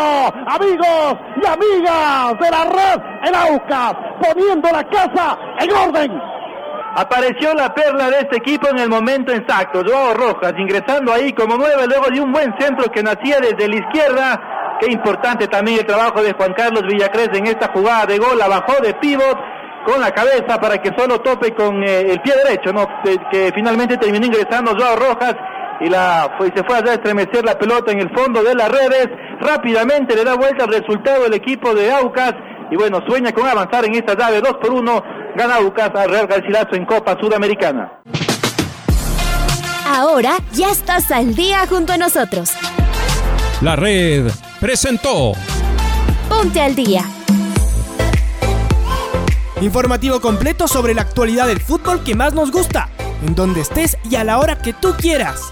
amigos 0.48 1.18
y 1.42 1.46
amigas 1.46 2.40
de 2.40 2.52
la 2.52 2.64
red 2.66 3.02
el 3.24 3.36
Aucas 3.36 3.94
poniendo 4.22 4.70
la 4.72 4.84
casa 4.84 5.38
en 5.60 5.72
orden. 5.72 6.22
Apareció 6.96 7.54
la 7.54 7.74
perla 7.74 8.10
de 8.10 8.20
este 8.22 8.38
equipo 8.38 8.70
en 8.70 8.80
el 8.80 8.90
momento 8.90 9.32
exacto, 9.32 9.84
Joao 9.86 10.16
Rojas, 10.16 10.54
ingresando 10.58 11.14
ahí 11.14 11.32
como 11.34 11.56
nueve 11.56 11.86
luego 11.88 12.08
de 12.10 12.20
un 12.20 12.32
buen 12.32 12.56
centro 12.58 12.92
que 12.92 13.04
nacía 13.04 13.38
desde 13.40 13.68
la 13.68 13.76
izquierda. 13.76 14.78
Qué 14.80 14.92
importante 14.92 15.48
también 15.48 15.80
el 15.80 15.86
trabajo 15.86 16.24
de 16.24 16.34
Juan 16.34 16.54
Carlos 16.54 16.84
Villacrés 16.88 17.30
en 17.34 17.48
esta 17.48 17.72
jugada 17.72 18.08
de 18.08 18.18
gol, 18.18 18.40
bajó 18.40 18.82
de 18.82 18.94
pivot 18.96 19.38
con 19.86 20.02
la 20.02 20.12
cabeza 20.12 20.60
para 20.60 20.82
que 20.82 20.92
solo 20.98 21.22
tope 21.22 21.54
con 21.54 21.84
eh, 21.84 22.12
el 22.12 22.22
pie 22.22 22.34
derecho, 22.44 22.72
que 23.32 23.52
finalmente 23.54 23.98
terminó 23.98 24.26
ingresando 24.26 24.76
Joao 24.76 24.96
Rojas 24.96 25.36
y 25.80 25.90
la 25.90 26.36
fue, 26.38 26.52
se 26.56 26.64
fue 26.64 26.78
a 26.78 26.94
estremecer 26.94 27.44
la 27.46 27.58
pelota 27.58 27.92
en 27.92 28.00
el 28.00 28.10
fondo 28.16 28.44
de 28.44 28.56
las 28.56 28.70
redes. 28.70 29.10
Rápidamente 29.42 30.16
le 30.16 30.24
da 30.24 30.36
vuelta 30.36 30.64
al 30.64 30.72
resultado 30.72 31.26
el 31.26 31.34
equipo 31.34 31.74
de 31.74 31.92
Aucas 31.92 32.34
y 32.72 32.76
bueno, 32.76 33.00
sueña 33.08 33.32
con 33.32 33.48
avanzar 33.48 33.86
en 33.86 33.96
esta 33.96 34.16
llave 34.16 34.42
2 34.42 34.54
por 34.62 34.72
1. 34.72 35.04
Gana 35.36 35.56
Aucas 35.58 35.92
al 35.96 36.10
Real 36.10 36.28
Garcilaso 36.28 36.76
en 36.76 36.86
Copa 36.86 37.16
Sudamericana. 37.20 38.02
Ahora 39.88 40.38
ya 40.52 40.70
estás 40.70 41.12
al 41.12 41.34
día 41.34 41.66
junto 41.68 41.94
a 41.94 41.98
nosotros. 41.98 42.52
La 43.62 43.76
red 43.76 44.30
presentó 44.60 45.32
Ponte 46.28 46.62
al 46.62 46.76
día. 46.76 47.04
Informativo 49.62 50.20
completo 50.20 50.68
sobre 50.68 50.94
la 50.94 51.02
actualidad 51.02 51.48
del 51.48 51.60
fútbol 51.60 52.04
que 52.04 52.16
más 52.16 52.34
nos 52.34 52.52
gusta, 52.52 52.90
en 53.26 53.34
donde 53.34 53.62
estés 53.62 53.98
y 54.08 54.16
a 54.16 54.24
la 54.24 54.38
hora 54.38 54.58
que 54.58 54.74
tú 54.74 54.94
quieras. 55.00 55.52